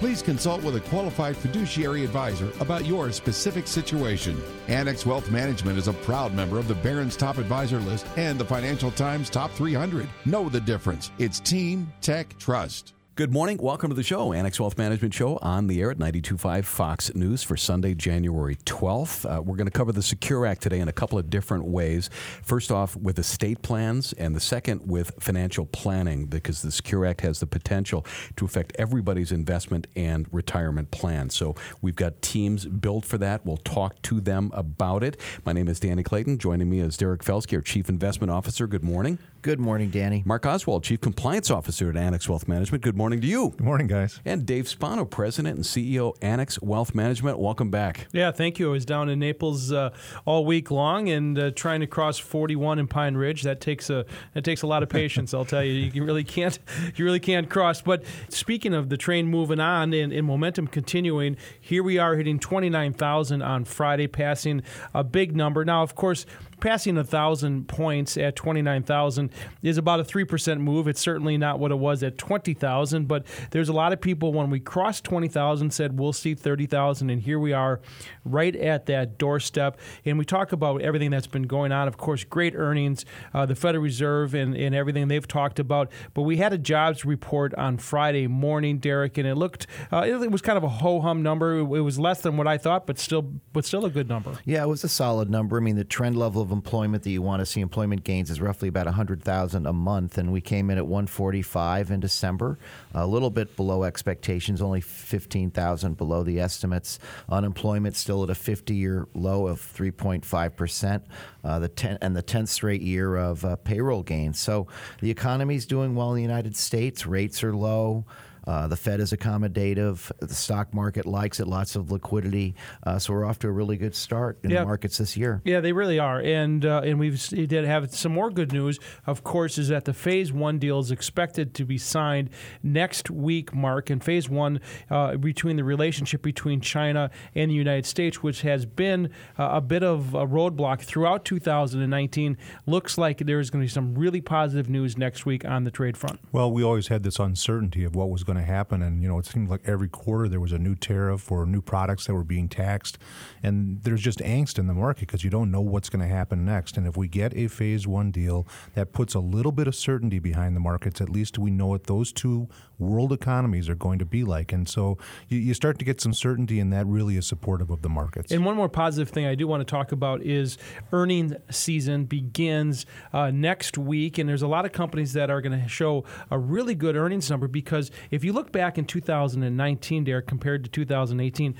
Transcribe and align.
Please 0.00 0.22
consult 0.22 0.62
with 0.62 0.76
a 0.76 0.80
qualified 0.88 1.36
fiduciary 1.36 2.04
advisor 2.04 2.50
about 2.58 2.86
your 2.86 3.12
specific 3.12 3.66
situation. 3.66 4.34
Annex 4.66 5.04
Wealth 5.04 5.30
Management 5.30 5.76
is 5.76 5.88
a 5.88 5.92
proud 5.92 6.32
member 6.32 6.58
of 6.58 6.68
the 6.68 6.74
Barron's 6.76 7.18
Top 7.18 7.36
Advisor 7.36 7.80
List 7.80 8.06
and 8.16 8.38
the 8.38 8.44
Financial 8.46 8.90
Times 8.92 9.28
Top 9.28 9.50
300. 9.50 10.08
Know 10.24 10.48
the 10.48 10.62
difference. 10.62 11.10
It's 11.18 11.38
Team 11.38 11.92
Tech 12.00 12.34
Trust. 12.38 12.94
Good 13.20 13.32
morning. 13.34 13.58
Welcome 13.58 13.90
to 13.90 13.94
the 13.94 14.02
show, 14.02 14.32
Annex 14.32 14.58
Wealth 14.58 14.78
Management 14.78 15.12
Show 15.12 15.36
on 15.42 15.66
the 15.66 15.82
air 15.82 15.90
at 15.90 15.98
92.5 15.98 16.64
Fox 16.64 17.14
News 17.14 17.42
for 17.42 17.54
Sunday, 17.54 17.92
January 17.92 18.56
12th. 18.64 19.26
Uh, 19.30 19.42
we're 19.42 19.56
going 19.56 19.66
to 19.66 19.70
cover 19.70 19.92
the 19.92 20.02
Secure 20.02 20.46
Act 20.46 20.62
today 20.62 20.80
in 20.80 20.88
a 20.88 20.92
couple 20.94 21.18
of 21.18 21.28
different 21.28 21.66
ways. 21.66 22.08
First 22.42 22.72
off, 22.72 22.96
with 22.96 23.18
estate 23.18 23.60
plans, 23.60 24.14
and 24.14 24.34
the 24.34 24.40
second 24.40 24.88
with 24.88 25.12
financial 25.20 25.66
planning, 25.66 26.24
because 26.24 26.62
the 26.62 26.70
Secure 26.70 27.04
Act 27.04 27.20
has 27.20 27.40
the 27.40 27.46
potential 27.46 28.06
to 28.36 28.46
affect 28.46 28.72
everybody's 28.78 29.32
investment 29.32 29.86
and 29.94 30.26
retirement 30.32 30.90
plans. 30.90 31.34
So 31.34 31.56
we've 31.82 31.96
got 31.96 32.22
teams 32.22 32.64
built 32.64 33.04
for 33.04 33.18
that. 33.18 33.44
We'll 33.44 33.58
talk 33.58 34.00
to 34.00 34.22
them 34.22 34.50
about 34.54 35.04
it. 35.04 35.20
My 35.44 35.52
name 35.52 35.68
is 35.68 35.78
Danny 35.78 36.02
Clayton. 36.02 36.38
Joining 36.38 36.70
me 36.70 36.80
is 36.80 36.96
Derek 36.96 37.22
Felske, 37.22 37.54
our 37.54 37.60
Chief 37.60 37.90
Investment 37.90 38.30
Officer. 38.30 38.66
Good 38.66 38.82
morning. 38.82 39.18
Good 39.42 39.58
morning, 39.58 39.88
Danny. 39.88 40.22
Mark 40.26 40.44
Oswald, 40.44 40.84
Chief 40.84 41.00
Compliance 41.00 41.50
Officer 41.50 41.88
at 41.88 41.96
Annex 41.96 42.28
Wealth 42.28 42.46
Management. 42.46 42.84
Good 42.84 42.96
morning 42.96 43.09
to 43.18 43.26
you. 43.26 43.50
Good 43.56 43.62
morning, 43.62 43.86
guys. 43.86 44.20
And 44.24 44.44
Dave 44.44 44.68
Spano, 44.68 45.06
President 45.06 45.56
and 45.56 45.64
CEO, 45.64 46.14
Annex 46.20 46.60
Wealth 46.60 46.94
Management. 46.94 47.38
Welcome 47.38 47.70
back. 47.70 48.06
Yeah, 48.12 48.30
thank 48.30 48.58
you. 48.58 48.68
I 48.68 48.72
was 48.72 48.84
down 48.84 49.08
in 49.08 49.18
Naples 49.18 49.72
uh, 49.72 49.90
all 50.26 50.44
week 50.44 50.70
long 50.70 51.08
and 51.08 51.38
uh, 51.38 51.50
trying 51.52 51.80
to 51.80 51.86
cross 51.86 52.18
41 52.18 52.78
in 52.78 52.86
Pine 52.86 53.16
Ridge. 53.16 53.42
That 53.42 53.60
takes 53.60 53.88
a 53.88 54.04
that 54.34 54.44
takes 54.44 54.60
a 54.60 54.66
lot 54.66 54.82
of 54.82 54.88
patience. 54.90 55.32
I'll 55.32 55.46
tell 55.46 55.64
you. 55.64 55.72
You 55.72 56.04
really 56.04 56.24
can't 56.24 56.58
you 56.96 57.04
really 57.04 57.20
can't 57.20 57.48
cross. 57.48 57.80
But 57.80 58.04
speaking 58.28 58.74
of 58.74 58.90
the 58.90 58.98
train 58.98 59.26
moving 59.26 59.60
on 59.60 59.94
and, 59.94 60.12
and 60.12 60.26
momentum 60.26 60.66
continuing, 60.66 61.38
here 61.58 61.82
we 61.82 61.96
are 61.96 62.16
hitting 62.16 62.38
29,000 62.38 63.40
on 63.40 63.64
Friday, 63.64 64.08
passing 64.08 64.62
a 64.92 65.02
big 65.02 65.34
number. 65.34 65.64
Now, 65.64 65.82
of 65.82 65.94
course 65.94 66.26
passing 66.60 66.96
a 66.98 67.04
thousand 67.04 67.68
points 67.68 68.16
at 68.16 68.36
29,000 68.36 69.30
is 69.62 69.78
about 69.78 70.00
a 70.00 70.04
3% 70.04 70.60
move. 70.60 70.88
It's 70.88 71.00
certainly 71.00 71.36
not 71.36 71.58
what 71.58 71.70
it 71.70 71.78
was 71.78 72.02
at 72.02 72.18
20,000, 72.18 73.08
but 73.08 73.26
there's 73.50 73.68
a 73.68 73.72
lot 73.72 73.92
of 73.92 74.00
people 74.00 74.32
when 74.32 74.50
we 74.50 74.60
crossed 74.60 75.04
20,000 75.04 75.72
said 75.72 75.98
we'll 75.98 76.12
see 76.12 76.34
30,000, 76.34 77.10
and 77.10 77.22
here 77.22 77.38
we 77.38 77.52
are 77.52 77.80
right 78.24 78.54
at 78.56 78.86
that 78.86 79.18
doorstep. 79.18 79.78
And 80.04 80.18
we 80.18 80.24
talk 80.24 80.52
about 80.52 80.82
everything 80.82 81.10
that's 81.10 81.26
been 81.26 81.44
going 81.44 81.72
on. 81.72 81.88
Of 81.88 81.96
course, 81.96 82.24
great 82.24 82.54
earnings, 82.54 83.04
uh, 83.34 83.46
the 83.46 83.54
Federal 83.54 83.82
Reserve, 83.82 84.34
and, 84.34 84.54
and 84.54 84.74
everything 84.74 85.08
they've 85.08 85.26
talked 85.26 85.58
about. 85.58 85.90
But 86.14 86.22
we 86.22 86.36
had 86.36 86.52
a 86.52 86.58
jobs 86.58 87.04
report 87.04 87.54
on 87.54 87.78
Friday 87.78 88.26
morning, 88.26 88.78
Derek, 88.78 89.18
and 89.18 89.26
it 89.26 89.34
looked 89.34 89.66
uh, 89.92 90.06
it 90.06 90.30
was 90.30 90.42
kind 90.42 90.56
of 90.56 90.64
a 90.64 90.68
ho 90.68 91.00
hum 91.00 91.22
number. 91.22 91.58
It 91.58 91.64
was 91.64 91.98
less 91.98 92.20
than 92.20 92.36
what 92.36 92.46
I 92.46 92.58
thought, 92.58 92.86
but 92.86 92.98
still, 92.98 93.22
but 93.52 93.64
still 93.64 93.84
a 93.84 93.90
good 93.90 94.08
number. 94.08 94.38
Yeah, 94.44 94.62
it 94.62 94.68
was 94.68 94.84
a 94.84 94.88
solid 94.88 95.30
number. 95.30 95.56
I 95.56 95.60
mean, 95.60 95.76
the 95.76 95.84
trend 95.84 96.16
level 96.16 96.42
of 96.42 96.49
employment 96.52 97.02
that 97.04 97.10
you 97.10 97.22
want 97.22 97.40
to 97.40 97.46
see 97.46 97.60
employment 97.60 98.04
gains 98.04 98.30
is 98.30 98.40
roughly 98.40 98.68
about 98.68 98.86
100,000 98.86 99.66
a 99.66 99.72
month, 99.72 100.18
and 100.18 100.32
we 100.32 100.40
came 100.40 100.70
in 100.70 100.78
at 100.78 100.86
145 100.86 101.90
in 101.90 102.00
December, 102.00 102.58
a 102.94 103.06
little 103.06 103.30
bit 103.30 103.56
below 103.56 103.84
expectations, 103.84 104.60
only 104.62 104.80
15,000 104.80 105.96
below 105.96 106.22
the 106.22 106.40
estimates. 106.40 106.98
Unemployment 107.28 107.96
still 107.96 108.22
at 108.22 108.30
a 108.30 108.34
50-year 108.34 109.08
low 109.14 109.46
of 109.46 109.60
3.5 109.60 110.56
percent, 110.56 111.04
uh, 111.44 111.58
the 111.58 111.68
ten, 111.68 111.98
and 112.00 112.16
the 112.16 112.22
10th 112.22 112.48
straight 112.48 112.82
year 112.82 113.16
of 113.16 113.44
uh, 113.44 113.56
payroll 113.56 114.02
gains. 114.02 114.38
So 114.38 114.66
the 115.00 115.10
economy 115.10 115.56
is 115.56 115.66
doing 115.66 115.94
well 115.94 116.10
in 116.10 116.16
the 116.16 116.22
United 116.22 116.56
States. 116.56 117.06
Rates 117.06 117.42
are 117.42 117.54
low. 117.54 118.04
Uh, 118.46 118.66
the 118.68 118.76
Fed 118.76 119.00
is 119.00 119.12
accommodative. 119.12 120.10
The 120.18 120.34
stock 120.34 120.72
market 120.74 121.06
likes 121.06 121.40
it. 121.40 121.46
Lots 121.46 121.76
of 121.76 121.90
liquidity. 121.90 122.54
Uh, 122.84 122.98
so 122.98 123.12
we're 123.12 123.24
off 123.24 123.38
to 123.40 123.48
a 123.48 123.52
really 123.52 123.76
good 123.76 123.94
start 123.94 124.38
in 124.42 124.50
yeah. 124.50 124.60
the 124.60 124.66
markets 124.66 124.98
this 124.98 125.16
year. 125.16 125.42
Yeah, 125.44 125.60
they 125.60 125.72
really 125.72 125.98
are. 125.98 126.20
And 126.20 126.64
uh, 126.64 126.82
and 126.84 126.98
we 126.98 127.10
did 127.10 127.64
have 127.64 127.92
some 127.94 128.12
more 128.12 128.30
good 128.30 128.52
news. 128.52 128.78
Of 129.06 129.24
course, 129.24 129.58
is 129.58 129.68
that 129.68 129.84
the 129.84 129.94
Phase 129.94 130.32
One 130.32 130.58
deal 130.58 130.78
is 130.78 130.90
expected 130.90 131.54
to 131.54 131.64
be 131.64 131.78
signed 131.78 132.30
next 132.62 133.10
week, 133.10 133.54
Mark. 133.54 133.90
And 133.90 134.02
Phase 134.02 134.28
One 134.28 134.60
uh, 134.90 135.16
between 135.16 135.56
the 135.56 135.64
relationship 135.64 136.22
between 136.22 136.60
China 136.60 137.10
and 137.34 137.50
the 137.50 137.54
United 137.54 137.86
States, 137.86 138.22
which 138.22 138.42
has 138.42 138.66
been 138.66 139.10
uh, 139.38 139.50
a 139.52 139.60
bit 139.60 139.82
of 139.82 140.14
a 140.14 140.26
roadblock 140.26 140.80
throughout 140.80 141.24
2019, 141.24 142.36
looks 142.66 142.98
like 142.98 143.18
there's 143.18 143.50
going 143.50 143.62
to 143.62 143.64
be 143.64 143.72
some 143.72 143.94
really 143.94 144.20
positive 144.20 144.68
news 144.68 144.96
next 144.96 145.26
week 145.26 145.44
on 145.44 145.64
the 145.64 145.70
trade 145.70 145.96
front. 145.96 146.20
Well, 146.32 146.50
we 146.52 146.62
always 146.62 146.88
had 146.88 147.02
this 147.02 147.18
uncertainty 147.18 147.84
of 147.84 147.94
what 147.94 148.10
was 148.10 148.24
going 148.32 148.44
to 148.44 148.52
happen. 148.52 148.82
And, 148.82 149.02
you 149.02 149.08
know, 149.08 149.18
it 149.18 149.26
seemed 149.26 149.48
like 149.48 149.62
every 149.64 149.88
quarter 149.88 150.28
there 150.28 150.40
was 150.40 150.52
a 150.52 150.58
new 150.58 150.74
tariff 150.74 151.30
or 151.30 151.46
new 151.46 151.60
products 151.60 152.06
that 152.06 152.14
were 152.14 152.24
being 152.24 152.48
taxed. 152.48 152.98
And 153.42 153.82
there's 153.82 154.00
just 154.00 154.20
angst 154.20 154.58
in 154.58 154.66
the 154.66 154.74
market 154.74 155.00
because 155.00 155.24
you 155.24 155.30
don't 155.30 155.50
know 155.50 155.60
what's 155.60 155.88
going 155.88 156.06
to 156.06 156.14
happen 156.14 156.44
next. 156.44 156.76
And 156.76 156.86
if 156.86 156.96
we 156.96 157.08
get 157.08 157.36
a 157.36 157.48
phase 157.48 157.86
one 157.86 158.10
deal 158.10 158.46
that 158.74 158.92
puts 158.92 159.14
a 159.14 159.20
little 159.20 159.52
bit 159.52 159.66
of 159.66 159.74
certainty 159.74 160.18
behind 160.18 160.54
the 160.54 160.60
markets, 160.60 161.00
at 161.00 161.08
least 161.08 161.38
we 161.38 161.50
know 161.50 161.66
what 161.68 161.84
those 161.84 162.12
two 162.12 162.48
world 162.80 163.12
economies 163.12 163.68
are 163.68 163.74
going 163.74 163.98
to 163.98 164.04
be 164.04 164.24
like. 164.24 164.52
And 164.52 164.68
so 164.68 164.98
you, 165.28 165.38
you 165.38 165.54
start 165.54 165.78
to 165.80 165.84
get 165.84 166.00
some 166.00 166.14
certainty, 166.14 166.60
and 166.60 166.72
that 166.72 166.86
really 166.86 167.16
is 167.16 167.26
supportive 167.26 167.70
of 167.70 167.82
the 167.82 167.88
markets. 167.88 168.32
And 168.32 168.44
one 168.44 168.56
more 168.56 168.68
positive 168.68 169.08
thing 169.08 169.26
I 169.26 169.34
do 169.34 169.48
want 169.48 169.60
to 169.60 169.70
talk 169.70 169.90
about 169.92 170.22
is 170.22 170.56
earnings 170.92 171.34
season 171.50 172.04
begins 172.04 172.86
uh, 173.12 173.30
next 173.30 173.76
week. 173.76 174.18
And 174.18 174.28
there's 174.28 174.42
a 174.42 174.48
lot 174.48 174.64
of 174.64 174.72
companies 174.72 175.12
that 175.14 175.30
are 175.30 175.40
going 175.40 175.60
to 175.60 175.68
show 175.68 176.04
a 176.30 176.38
really 176.38 176.74
good 176.74 176.96
earnings 176.96 177.28
number 177.28 177.48
because 177.48 177.90
if 178.10 178.20
if 178.20 178.24
you 178.24 178.34
look 178.34 178.52
back 178.52 178.76
in 178.76 178.84
2019, 178.84 180.04
Derek, 180.04 180.26
compared 180.26 180.62
to 180.64 180.68
2018, 180.68 181.54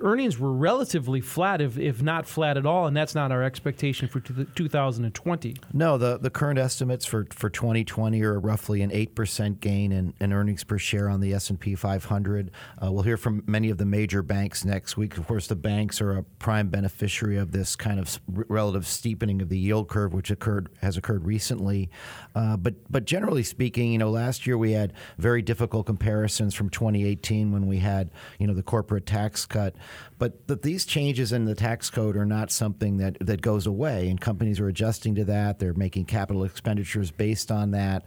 earnings 0.00 0.38
were 0.38 0.52
relatively 0.52 1.20
flat, 1.20 1.60
if, 1.60 1.78
if 1.78 2.02
not 2.02 2.26
flat 2.26 2.56
at 2.56 2.66
all, 2.66 2.86
and 2.86 2.96
that's 2.96 3.14
not 3.14 3.30
our 3.30 3.42
expectation 3.42 4.08
for 4.08 4.20
2020. 4.20 5.56
No, 5.72 5.98
the, 5.98 6.18
the 6.18 6.30
current 6.30 6.58
estimates 6.58 7.04
for, 7.04 7.26
for 7.30 7.50
2020 7.50 8.22
are 8.22 8.40
roughly 8.40 8.82
an 8.82 8.90
8% 8.90 9.60
gain 9.60 9.92
in, 9.92 10.14
in 10.20 10.32
earnings 10.32 10.64
per 10.64 10.78
share 10.78 11.08
on 11.08 11.20
the 11.20 11.34
S&P 11.34 11.74
500. 11.74 12.50
Uh, 12.82 12.90
we'll 12.90 13.02
hear 13.02 13.16
from 13.16 13.42
many 13.46 13.70
of 13.70 13.78
the 13.78 13.84
major 13.84 14.22
banks 14.22 14.64
next 14.64 14.96
week. 14.96 15.16
Of 15.16 15.26
course, 15.26 15.46
the 15.46 15.56
banks 15.56 16.00
are 16.00 16.12
a 16.18 16.22
prime 16.22 16.68
beneficiary 16.68 17.36
of 17.36 17.52
this 17.52 17.76
kind 17.76 18.00
of 18.00 18.18
relative 18.26 18.86
steepening 18.86 19.42
of 19.42 19.48
the 19.48 19.58
yield 19.58 19.88
curve, 19.88 20.12
which 20.12 20.30
occurred 20.30 20.68
has 20.80 20.96
occurred 20.96 21.24
recently. 21.24 21.90
Uh, 22.34 22.56
but 22.56 22.74
but 22.90 23.04
generally 23.04 23.42
speaking, 23.42 23.92
you 23.92 23.98
know, 23.98 24.10
last 24.10 24.46
year 24.46 24.56
we 24.56 24.72
had 24.72 24.92
very 25.18 25.42
difficult 25.42 25.86
comparisons 25.86 26.54
from 26.54 26.70
2018 26.70 27.52
when 27.52 27.66
we 27.66 27.78
had 27.78 28.10
you 28.38 28.46
know 28.46 28.54
the 28.54 28.62
corporate 28.62 29.06
tax 29.06 29.46
cut. 29.46 29.74
But 30.18 30.46
that 30.48 30.62
these 30.62 30.84
changes 30.84 31.32
in 31.32 31.44
the 31.44 31.54
tax 31.54 31.90
code 31.90 32.16
are 32.16 32.26
not 32.26 32.50
something 32.50 32.98
that, 32.98 33.16
that 33.20 33.42
goes 33.42 33.66
away, 33.66 34.08
and 34.08 34.20
companies 34.20 34.60
are 34.60 34.68
adjusting 34.68 35.14
to 35.16 35.24
that. 35.24 35.58
They're 35.58 35.74
making 35.74 36.04
capital 36.06 36.44
expenditures 36.44 37.10
based 37.10 37.50
on 37.50 37.72
that. 37.72 38.04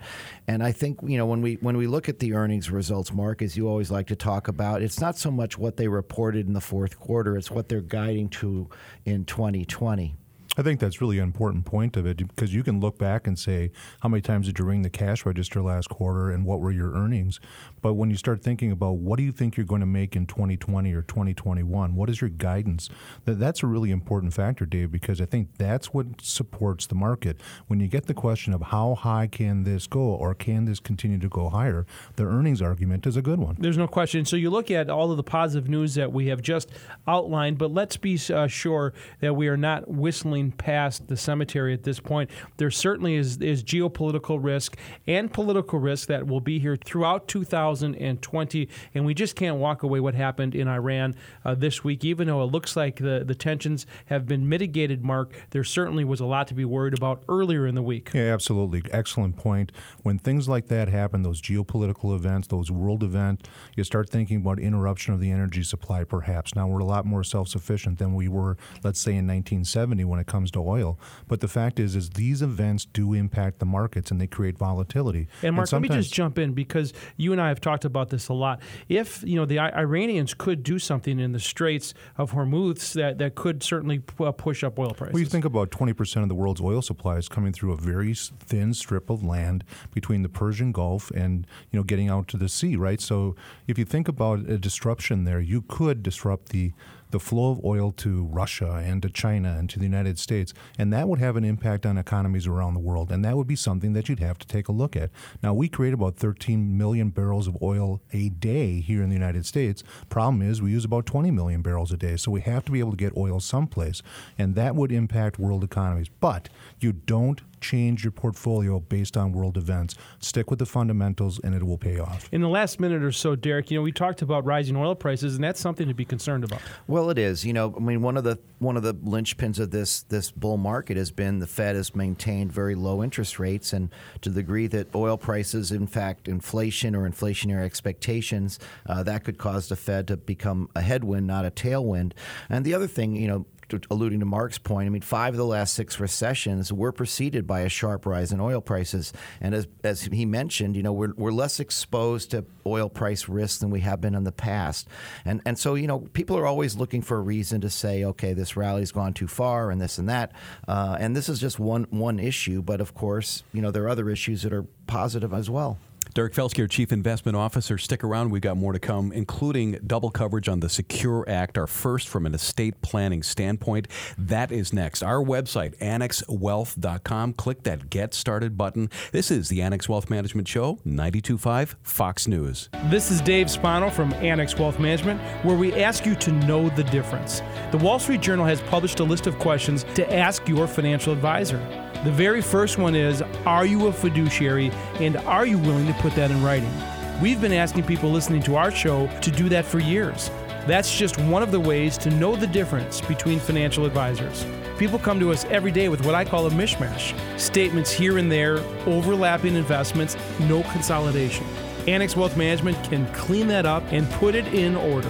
And 0.47 0.63
I 0.63 0.71
think 0.71 0.99
you 1.03 1.17
know 1.17 1.25
when 1.25 1.41
we 1.41 1.55
when 1.55 1.77
we 1.77 1.87
look 1.87 2.09
at 2.09 2.19
the 2.19 2.33
earnings 2.33 2.71
results, 2.71 3.11
Mark, 3.11 3.41
as 3.41 3.57
you 3.57 3.67
always 3.67 3.91
like 3.91 4.07
to 4.07 4.15
talk 4.15 4.47
about, 4.47 4.81
it's 4.81 4.99
not 4.99 5.17
so 5.17 5.31
much 5.31 5.57
what 5.57 5.77
they 5.77 5.87
reported 5.87 6.47
in 6.47 6.53
the 6.53 6.61
fourth 6.61 6.99
quarter; 6.99 7.37
it's 7.37 7.51
what 7.51 7.69
they're 7.69 7.81
guiding 7.81 8.29
to 8.29 8.69
in 9.05 9.25
2020. 9.25 10.15
I 10.57 10.61
think 10.61 10.79
that's 10.79 11.01
really 11.01 11.17
an 11.17 11.23
important 11.23 11.65
point 11.65 11.97
of 11.97 12.05
it 12.05 12.17
because 12.17 12.53
you 12.53 12.63
can 12.63 12.79
look 12.79 12.97
back 12.97 13.27
and 13.27 13.37
say, 13.37 13.71
how 13.99 14.09
many 14.09 14.21
times 14.21 14.47
did 14.47 14.57
you 14.57 14.65
ring 14.65 14.83
the 14.83 14.89
cash 14.89 15.25
register 15.25 15.61
last 15.61 15.89
quarter 15.89 16.31
and 16.31 16.45
what 16.45 16.61
were 16.61 16.71
your 16.71 16.93
earnings? 16.93 17.39
But 17.81 17.95
when 17.95 18.09
you 18.09 18.15
start 18.15 18.41
thinking 18.41 18.71
about 18.71 18.97
what 18.97 19.17
do 19.17 19.23
you 19.23 19.31
think 19.31 19.57
you're 19.57 19.65
going 19.65 19.81
to 19.81 19.85
make 19.85 20.15
in 20.15 20.25
2020 20.25 20.93
or 20.93 21.01
2021, 21.01 21.95
what 21.95 22.09
is 22.09 22.21
your 22.21 22.29
guidance? 22.29 22.89
That, 23.25 23.39
that's 23.39 23.63
a 23.63 23.67
really 23.67 23.91
important 23.91 24.33
factor, 24.33 24.65
Dave, 24.65 24.91
because 24.91 25.19
I 25.19 25.25
think 25.25 25.49
that's 25.57 25.93
what 25.93 26.21
supports 26.21 26.87
the 26.87 26.95
market. 26.95 27.41
When 27.67 27.79
you 27.79 27.87
get 27.87 28.05
the 28.05 28.13
question 28.13 28.53
of 28.53 28.61
how 28.61 28.95
high 28.95 29.27
can 29.27 29.63
this 29.63 29.87
go 29.87 29.99
or 29.99 30.33
can 30.33 30.65
this 30.65 30.79
continue 30.79 31.19
to 31.19 31.29
go 31.29 31.49
higher, 31.49 31.85
the 32.15 32.23
earnings 32.23 32.61
argument 32.61 33.05
is 33.05 33.17
a 33.17 33.21
good 33.21 33.39
one. 33.39 33.57
There's 33.59 33.77
no 33.77 33.87
question. 33.87 34.25
So 34.25 34.35
you 34.35 34.49
look 34.49 34.71
at 34.71 34.89
all 34.89 35.11
of 35.11 35.17
the 35.17 35.23
positive 35.23 35.69
news 35.69 35.95
that 35.95 36.13
we 36.13 36.27
have 36.27 36.41
just 36.41 36.69
outlined, 37.07 37.57
but 37.57 37.71
let's 37.71 37.97
be 37.97 38.19
uh, 38.33 38.47
sure 38.47 38.93
that 39.19 39.33
we 39.35 39.47
are 39.47 39.57
not 39.57 39.89
whistling 39.89 40.44
past 40.51 41.07
the 41.07 41.17
cemetery 41.17 41.73
at 41.73 41.83
this 41.83 41.99
point. 41.99 42.29
There 42.57 42.71
certainly 42.71 43.15
is, 43.15 43.37
is 43.37 43.63
geopolitical 43.63 44.39
risk 44.41 44.77
and 45.07 45.31
political 45.31 45.79
risk 45.79 46.07
that 46.07 46.27
will 46.27 46.41
be 46.41 46.59
here 46.59 46.75
throughout 46.75 47.27
2020, 47.27 48.69
and 48.93 49.05
we 49.05 49.13
just 49.13 49.35
can't 49.35 49.57
walk 49.57 49.83
away 49.83 49.99
what 49.99 50.15
happened 50.15 50.55
in 50.55 50.67
Iran 50.67 51.15
uh, 51.43 51.55
this 51.55 51.83
week. 51.83 52.03
Even 52.03 52.27
though 52.27 52.43
it 52.43 52.51
looks 52.51 52.75
like 52.75 52.97
the, 52.97 53.23
the 53.25 53.35
tensions 53.35 53.85
have 54.07 54.25
been 54.25 54.47
mitigated, 54.47 55.03
Mark, 55.03 55.33
there 55.51 55.63
certainly 55.63 56.03
was 56.03 56.19
a 56.19 56.25
lot 56.25 56.47
to 56.47 56.53
be 56.53 56.65
worried 56.65 56.93
about 56.93 57.23
earlier 57.29 57.67
in 57.67 57.75
the 57.75 57.83
week. 57.83 58.11
Yeah, 58.13 58.33
absolutely. 58.33 58.83
Excellent 58.91 59.37
point. 59.37 59.71
When 60.03 60.19
things 60.19 60.47
like 60.47 60.67
that 60.67 60.87
happen, 60.89 61.23
those 61.23 61.41
geopolitical 61.41 62.15
events, 62.15 62.47
those 62.47 62.71
world 62.71 63.03
events, 63.03 63.49
you 63.75 63.83
start 63.83 64.09
thinking 64.09 64.37
about 64.37 64.59
interruption 64.59 65.13
of 65.13 65.19
the 65.19 65.31
energy 65.31 65.63
supply, 65.63 66.03
perhaps. 66.03 66.55
Now 66.55 66.67
we're 66.67 66.79
a 66.79 66.85
lot 66.85 67.05
more 67.05 67.23
self 67.23 67.47
sufficient 67.47 67.99
than 67.99 68.13
we 68.13 68.27
were, 68.27 68.57
let's 68.83 68.99
say, 68.99 69.11
in 69.11 69.27
1970 69.27 70.03
when 70.05 70.19
it 70.19 70.27
comes 70.27 70.34
to 70.51 70.59
oil. 70.59 70.99
But 71.27 71.41
the 71.41 71.47
fact 71.47 71.79
is, 71.79 71.95
is 71.95 72.11
these 72.11 72.41
events 72.41 72.85
do 72.85 73.13
impact 73.13 73.59
the 73.59 73.65
markets 73.65 74.11
and 74.11 74.19
they 74.19 74.27
create 74.27 74.57
volatility. 74.57 75.27
And 75.41 75.55
Mark, 75.55 75.71
and 75.71 75.83
let 75.83 75.89
me 75.89 75.95
just 75.95 76.13
jump 76.13 76.37
in 76.37 76.53
because 76.53 76.93
you 77.17 77.31
and 77.31 77.41
I 77.41 77.49
have 77.49 77.61
talked 77.61 77.85
about 77.85 78.09
this 78.09 78.27
a 78.27 78.33
lot. 78.33 78.61
If 78.89 79.23
you 79.23 79.35
know 79.35 79.45
the 79.45 79.59
Iranians 79.59 80.33
could 80.33 80.63
do 80.63 80.79
something 80.79 81.19
in 81.19 81.31
the 81.31 81.39
Straits 81.39 81.93
of 82.17 82.31
Hormuz 82.31 82.93
that, 82.93 83.17
that 83.19 83.35
could 83.35 83.63
certainly 83.63 84.01
uh, 84.19 84.31
push 84.31 84.63
up 84.63 84.77
oil 84.77 84.91
prices. 84.91 85.13
Well, 85.13 85.21
you 85.21 85.29
think 85.29 85.45
about 85.45 85.71
20% 85.71 86.23
of 86.23 86.29
the 86.29 86.35
world's 86.35 86.61
oil 86.61 86.81
supply 86.81 87.17
is 87.17 87.29
coming 87.29 87.53
through 87.53 87.73
a 87.73 87.77
very 87.77 88.13
thin 88.13 88.73
strip 88.73 89.09
of 89.09 89.23
land 89.23 89.63
between 89.93 90.21
the 90.21 90.29
Persian 90.29 90.71
Gulf 90.71 91.11
and 91.11 91.47
you 91.71 91.79
know 91.79 91.83
getting 91.83 92.09
out 92.09 92.27
to 92.29 92.37
the 92.37 92.49
sea, 92.49 92.75
right? 92.75 92.99
So 92.99 93.35
if 93.67 93.77
you 93.77 93.85
think 93.85 94.07
about 94.07 94.39
a 94.49 94.57
disruption 94.57 95.23
there, 95.23 95.39
you 95.39 95.61
could 95.61 96.03
disrupt 96.03 96.49
the 96.49 96.73
the 97.11 97.19
flow 97.19 97.51
of 97.51 97.63
oil 97.63 97.91
to 97.93 98.25
Russia 98.25 98.81
and 98.83 99.01
to 99.01 99.09
China 99.09 99.55
and 99.57 99.69
to 99.69 99.79
the 99.79 99.85
United 99.85 100.19
States. 100.19 100.53
And 100.77 100.91
that 100.93 101.07
would 101.07 101.19
have 101.19 101.35
an 101.35 101.43
impact 101.43 101.85
on 101.85 101.97
economies 101.97 102.47
around 102.47 102.73
the 102.73 102.79
world. 102.79 103.11
And 103.11 103.23
that 103.23 103.37
would 103.37 103.47
be 103.47 103.55
something 103.55 103.93
that 103.93 104.09
you'd 104.09 104.19
have 104.19 104.37
to 104.39 104.47
take 104.47 104.67
a 104.67 104.71
look 104.71 104.95
at. 104.95 105.11
Now, 105.41 105.53
we 105.53 105.67
create 105.67 105.93
about 105.93 106.15
13 106.15 106.77
million 106.77 107.09
barrels 107.09 107.47
of 107.47 107.57
oil 107.61 108.01
a 108.11 108.29
day 108.29 108.81
here 108.81 109.01
in 109.01 109.09
the 109.09 109.15
United 109.15 109.45
States. 109.45 109.83
Problem 110.09 110.41
is, 110.41 110.61
we 110.61 110.71
use 110.71 110.85
about 110.85 111.05
20 111.05 111.31
million 111.31 111.61
barrels 111.61 111.91
a 111.91 111.97
day. 111.97 112.17
So 112.17 112.31
we 112.31 112.41
have 112.41 112.65
to 112.65 112.71
be 112.71 112.79
able 112.79 112.91
to 112.91 112.97
get 112.97 113.15
oil 113.15 113.39
someplace. 113.39 114.01
And 114.37 114.55
that 114.55 114.75
would 114.75 114.91
impact 114.91 115.39
world 115.39 115.63
economies. 115.63 116.09
But 116.19 116.49
you 116.79 116.91
don't 116.93 117.41
change 117.65 118.03
your 118.03 118.11
portfolio 118.11 118.79
based 118.79 119.17
on 119.17 119.31
world 119.31 119.57
events. 119.57 119.95
Stick 120.19 120.49
with 120.49 120.59
the 120.59 120.65
fundamentals, 120.65 121.39
and 121.43 121.55
it 121.55 121.63
will 121.63 121.77
pay 121.77 121.99
off. 121.99 122.29
In 122.31 122.41
the 122.41 122.49
last 122.49 122.79
minute 122.79 123.03
or 123.03 123.11
so, 123.11 123.35
Derek, 123.35 123.71
you 123.71 123.77
know 123.77 123.81
we 123.81 123.91
talked 123.91 124.21
about 124.21 124.45
rising 124.45 124.75
oil 124.75 124.95
prices, 124.95 125.35
and 125.35 125.43
that's 125.43 125.59
something 125.59 125.87
to 125.87 125.93
be 125.93 126.05
concerned 126.05 126.43
about. 126.43 126.61
Well, 126.87 127.09
it 127.09 127.17
is. 127.17 127.45
You 127.45 127.53
know, 127.53 127.73
I 127.75 127.79
mean, 127.79 128.01
one 128.01 128.17
of 128.17 128.23
the 128.23 128.39
one 128.59 128.77
of 128.77 128.83
the 128.83 128.93
linchpins 128.93 129.59
of 129.59 129.71
this 129.71 130.03
this 130.03 130.31
bull 130.31 130.57
market 130.57 130.97
has 130.97 131.11
been 131.11 131.39
the 131.39 131.47
Fed 131.47 131.75
has 131.75 131.95
maintained 131.95 132.51
very 132.51 132.75
low 132.75 133.03
interest 133.03 133.39
rates, 133.39 133.73
and 133.73 133.89
to 134.21 134.29
the 134.29 134.41
degree 134.41 134.67
that 134.67 134.93
oil 134.93 135.17
prices, 135.17 135.71
in 135.71 135.87
fact, 135.87 136.27
inflation 136.27 136.95
or 136.95 137.09
inflationary 137.09 137.65
expectations, 137.65 138.59
uh, 138.85 139.01
that 139.03 139.23
could 139.23 139.37
cause 139.37 139.69
the 139.69 139.75
Fed 139.75 140.07
to 140.07 140.17
become 140.17 140.69
a 140.75 140.81
headwind, 140.81 141.25
not 141.25 141.45
a 141.45 141.51
tailwind. 141.51 142.13
And 142.49 142.63
the 142.63 142.75
other 142.75 142.87
thing, 142.87 143.15
you 143.15 143.27
know, 143.27 143.45
alluding 143.89 144.19
to 144.19 144.25
Mark's 144.25 144.57
point, 144.57 144.87
I 144.87 144.89
mean, 144.89 145.01
five 145.01 145.33
of 145.33 145.37
the 145.37 145.45
last 145.45 145.73
six 145.73 145.99
recessions 145.99 146.71
were 146.71 146.91
preceded 146.91 147.47
by 147.47 147.61
a 147.61 147.69
sharp 147.69 148.05
rise 148.05 148.31
in 148.31 148.39
oil 148.39 148.61
prices. 148.61 149.13
And 149.41 149.53
as, 149.53 149.67
as 149.83 150.03
he 150.03 150.25
mentioned, 150.25 150.75
you 150.75 150.83
know, 150.83 150.93
we're, 150.93 151.13
we're 151.15 151.31
less 151.31 151.59
exposed 151.59 152.31
to 152.31 152.45
oil 152.65 152.89
price 152.89 153.27
risk 153.27 153.59
than 153.59 153.69
we 153.69 153.81
have 153.81 154.01
been 154.01 154.15
in 154.15 154.23
the 154.23 154.31
past. 154.31 154.87
And, 155.23 155.41
and 155.45 155.57
so, 155.57 155.75
you 155.75 155.87
know, 155.87 155.99
people 156.13 156.37
are 156.37 156.45
always 156.45 156.75
looking 156.75 157.01
for 157.01 157.17
a 157.17 157.21
reason 157.21 157.61
to 157.61 157.69
say, 157.69 158.03
okay, 158.03 158.33
this 158.33 158.55
rally's 158.55 158.91
gone 158.91 159.13
too 159.13 159.27
far 159.27 159.71
and 159.71 159.81
this 159.81 159.97
and 159.97 160.09
that. 160.09 160.31
Uh, 160.67 160.97
and 160.99 161.15
this 161.15 161.29
is 161.29 161.39
just 161.39 161.59
one, 161.59 161.85
one 161.89 162.19
issue. 162.19 162.61
But 162.61 162.81
of 162.81 162.93
course, 162.93 163.43
you 163.53 163.61
know, 163.61 163.71
there 163.71 163.83
are 163.83 163.89
other 163.89 164.09
issues 164.09 164.43
that 164.43 164.53
are 164.53 164.65
positive 164.87 165.33
as 165.33 165.49
well. 165.49 165.77
Derek 166.15 166.33
Felske, 166.33 166.69
Chief 166.69 166.93
Investment 166.93 167.35
Officer. 167.35 167.77
Stick 167.77 168.01
around. 168.01 168.31
We've 168.31 168.41
got 168.41 168.55
more 168.55 168.71
to 168.71 168.79
come, 168.79 169.11
including 169.11 169.77
double 169.85 170.09
coverage 170.09 170.47
on 170.47 170.61
the 170.61 170.69
Secure 170.69 171.25
Act, 171.27 171.57
our 171.57 171.67
first 171.67 172.07
from 172.07 172.25
an 172.25 172.33
estate 172.33 172.81
planning 172.81 173.21
standpoint. 173.21 173.89
That 174.17 174.49
is 174.49 174.71
next. 174.71 175.03
Our 175.03 175.21
website, 175.21 175.77
annexwealth.com. 175.79 177.33
Click 177.33 177.63
that 177.63 177.89
Get 177.89 178.13
Started 178.13 178.57
button. 178.57 178.89
This 179.11 179.29
is 179.29 179.49
the 179.49 179.61
Annex 179.61 179.89
Wealth 179.89 180.09
Management 180.09 180.47
Show, 180.47 180.79
92.5 180.87 181.75
Fox 181.83 182.29
News. 182.29 182.69
This 182.85 183.11
is 183.11 183.19
Dave 183.19 183.51
Spano 183.51 183.89
from 183.89 184.13
Annex 184.13 184.57
Wealth 184.57 184.79
Management, 184.79 185.19
where 185.43 185.57
we 185.57 185.73
ask 185.73 186.05
you 186.05 186.15
to 186.15 186.31
know 186.31 186.69
the 186.69 186.83
difference. 186.85 187.41
The 187.71 187.77
Wall 187.77 187.99
Street 187.99 188.21
Journal 188.21 188.45
has 188.45 188.61
published 188.61 189.01
a 189.01 189.03
list 189.03 189.27
of 189.27 189.37
questions 189.37 189.83
to 189.95 190.13
ask 190.13 190.47
your 190.47 190.65
financial 190.65 191.11
advisor. 191.11 191.84
The 192.05 192.11
very 192.11 192.39
first 192.39 192.77
one 192.77 192.93
is 192.93 193.23
Are 193.47 193.65
you 193.65 193.87
a 193.87 193.91
fiduciary 193.91 194.69
and 194.99 195.17
are 195.17 195.47
you 195.47 195.57
willing 195.57 195.87
to 195.87 195.93
put 195.93 196.13
that 196.13 196.29
in 196.29 196.43
writing? 196.43 196.71
We've 197.19 197.41
been 197.41 197.51
asking 197.51 197.85
people 197.85 198.11
listening 198.11 198.43
to 198.43 198.57
our 198.57 198.69
show 198.69 199.07
to 199.21 199.31
do 199.31 199.49
that 199.49 199.65
for 199.65 199.79
years. 199.79 200.29
That's 200.67 200.95
just 200.95 201.17
one 201.17 201.41
of 201.41 201.49
the 201.49 201.59
ways 201.59 201.97
to 201.99 202.11
know 202.11 202.35
the 202.35 202.45
difference 202.45 203.01
between 203.01 203.39
financial 203.39 203.87
advisors. 203.87 204.45
People 204.77 204.99
come 204.99 205.19
to 205.19 205.31
us 205.31 205.45
every 205.45 205.71
day 205.71 205.89
with 205.89 206.05
what 206.05 206.13
I 206.13 206.25
call 206.25 206.45
a 206.45 206.51
mishmash 206.51 207.17
statements 207.39 207.91
here 207.91 208.19
and 208.19 208.31
there, 208.31 208.59
overlapping 208.85 209.55
investments, 209.55 210.15
no 210.41 210.61
consolidation. 210.61 211.47
Annex 211.87 212.15
Wealth 212.15 212.37
Management 212.37 212.83
can 212.83 213.11
clean 213.13 213.47
that 213.47 213.65
up 213.65 213.81
and 213.91 214.07
put 214.11 214.35
it 214.35 214.45
in 214.53 214.75
order. 214.75 215.09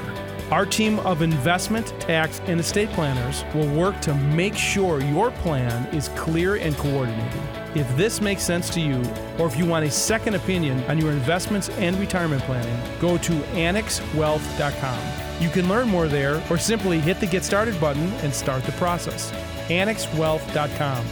Our 0.51 0.65
team 0.67 0.99
of 0.99 1.23
investment, 1.23 1.87
tax, 1.99 2.39
and 2.45 2.59
estate 2.59 2.89
planners 2.91 3.43
will 3.55 3.67
work 3.75 3.99
to 4.01 4.13
make 4.13 4.53
sure 4.53 5.01
your 5.01 5.31
plan 5.31 5.91
is 5.93 6.09
clear 6.09 6.57
and 6.57 6.77
coordinated. 6.77 7.41
If 7.73 7.97
this 7.97 8.21
makes 8.21 8.43
sense 8.43 8.69
to 8.75 8.79
you, 8.79 9.01
or 9.39 9.47
if 9.47 9.57
you 9.57 9.65
want 9.65 9.85
a 9.85 9.91
second 9.91 10.35
opinion 10.35 10.83
on 10.83 10.99
your 10.99 11.11
investments 11.11 11.69
and 11.69 11.97
retirement 11.97 12.43
planning, 12.43 12.79
go 13.01 13.17
to 13.17 13.31
annexwealth.com. 13.31 14.99
You 15.41 15.49
can 15.49 15.67
learn 15.67 15.89
more 15.89 16.07
there 16.07 16.43
or 16.51 16.59
simply 16.59 16.99
hit 16.99 17.19
the 17.19 17.25
Get 17.25 17.43
Started 17.43 17.81
button 17.81 18.07
and 18.21 18.31
start 18.31 18.63
the 18.65 18.71
process. 18.73 19.31
annexwealth.com. 19.69 21.05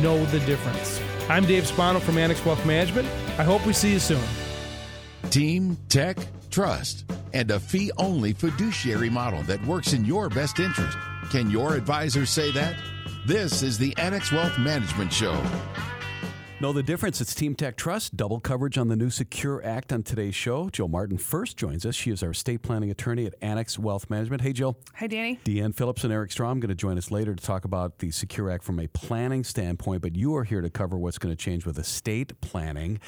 Know 0.00 0.24
the 0.26 0.40
difference. 0.40 1.00
I'm 1.28 1.44
Dave 1.44 1.66
Spano 1.66 1.98
from 1.98 2.18
Annex 2.18 2.44
Wealth 2.44 2.64
Management. 2.64 3.08
I 3.36 3.42
hope 3.42 3.66
we 3.66 3.72
see 3.72 3.92
you 3.92 3.98
soon. 3.98 4.22
Team, 5.28 5.76
tech, 5.88 6.18
trust 6.52 7.04
and 7.36 7.50
a 7.50 7.60
fee 7.60 7.92
only 7.98 8.32
fiduciary 8.32 9.10
model 9.10 9.42
that 9.42 9.62
works 9.66 9.92
in 9.92 10.06
your 10.06 10.30
best 10.30 10.58
interest. 10.58 10.96
Can 11.30 11.50
your 11.50 11.74
advisor 11.74 12.24
say 12.24 12.50
that? 12.52 12.76
This 13.26 13.62
is 13.62 13.76
the 13.76 13.94
Annex 13.98 14.32
Wealth 14.32 14.58
Management 14.58 15.12
Show. 15.12 15.38
Know 16.58 16.72
the 16.72 16.82
difference. 16.82 17.20
It's 17.20 17.34
Team 17.34 17.54
Tech 17.54 17.76
Trust. 17.76 18.16
Double 18.16 18.40
coverage 18.40 18.78
on 18.78 18.88
the 18.88 18.96
new 18.96 19.10
Secure 19.10 19.62
Act 19.62 19.92
on 19.92 20.02
today's 20.02 20.34
show. 20.34 20.70
Jill 20.70 20.88
Martin 20.88 21.18
first 21.18 21.58
joins 21.58 21.84
us. 21.84 21.94
She 21.94 22.10
is 22.10 22.22
our 22.22 22.30
estate 22.30 22.62
planning 22.62 22.90
attorney 22.90 23.26
at 23.26 23.34
Annex 23.42 23.78
Wealth 23.78 24.08
Management. 24.08 24.40
Hey, 24.40 24.54
Jill. 24.54 24.78
Hi, 24.94 25.06
Danny. 25.06 25.38
Deanne 25.44 25.74
Phillips 25.74 26.02
and 26.02 26.10
Eric 26.10 26.32
Strom 26.32 26.58
going 26.58 26.70
to 26.70 26.74
join 26.74 26.96
us 26.96 27.10
later 27.10 27.34
to 27.34 27.44
talk 27.44 27.66
about 27.66 27.98
the 27.98 28.10
Secure 28.10 28.50
Act 28.50 28.64
from 28.64 28.80
a 28.80 28.86
planning 28.86 29.44
standpoint, 29.44 30.00
but 30.00 30.16
you 30.16 30.34
are 30.34 30.44
here 30.44 30.62
to 30.62 30.70
cover 30.70 30.96
what's 30.96 31.18
going 31.18 31.36
to 31.36 31.36
change 31.36 31.66
with 31.66 31.78
estate 31.78 32.40
planning. 32.40 33.00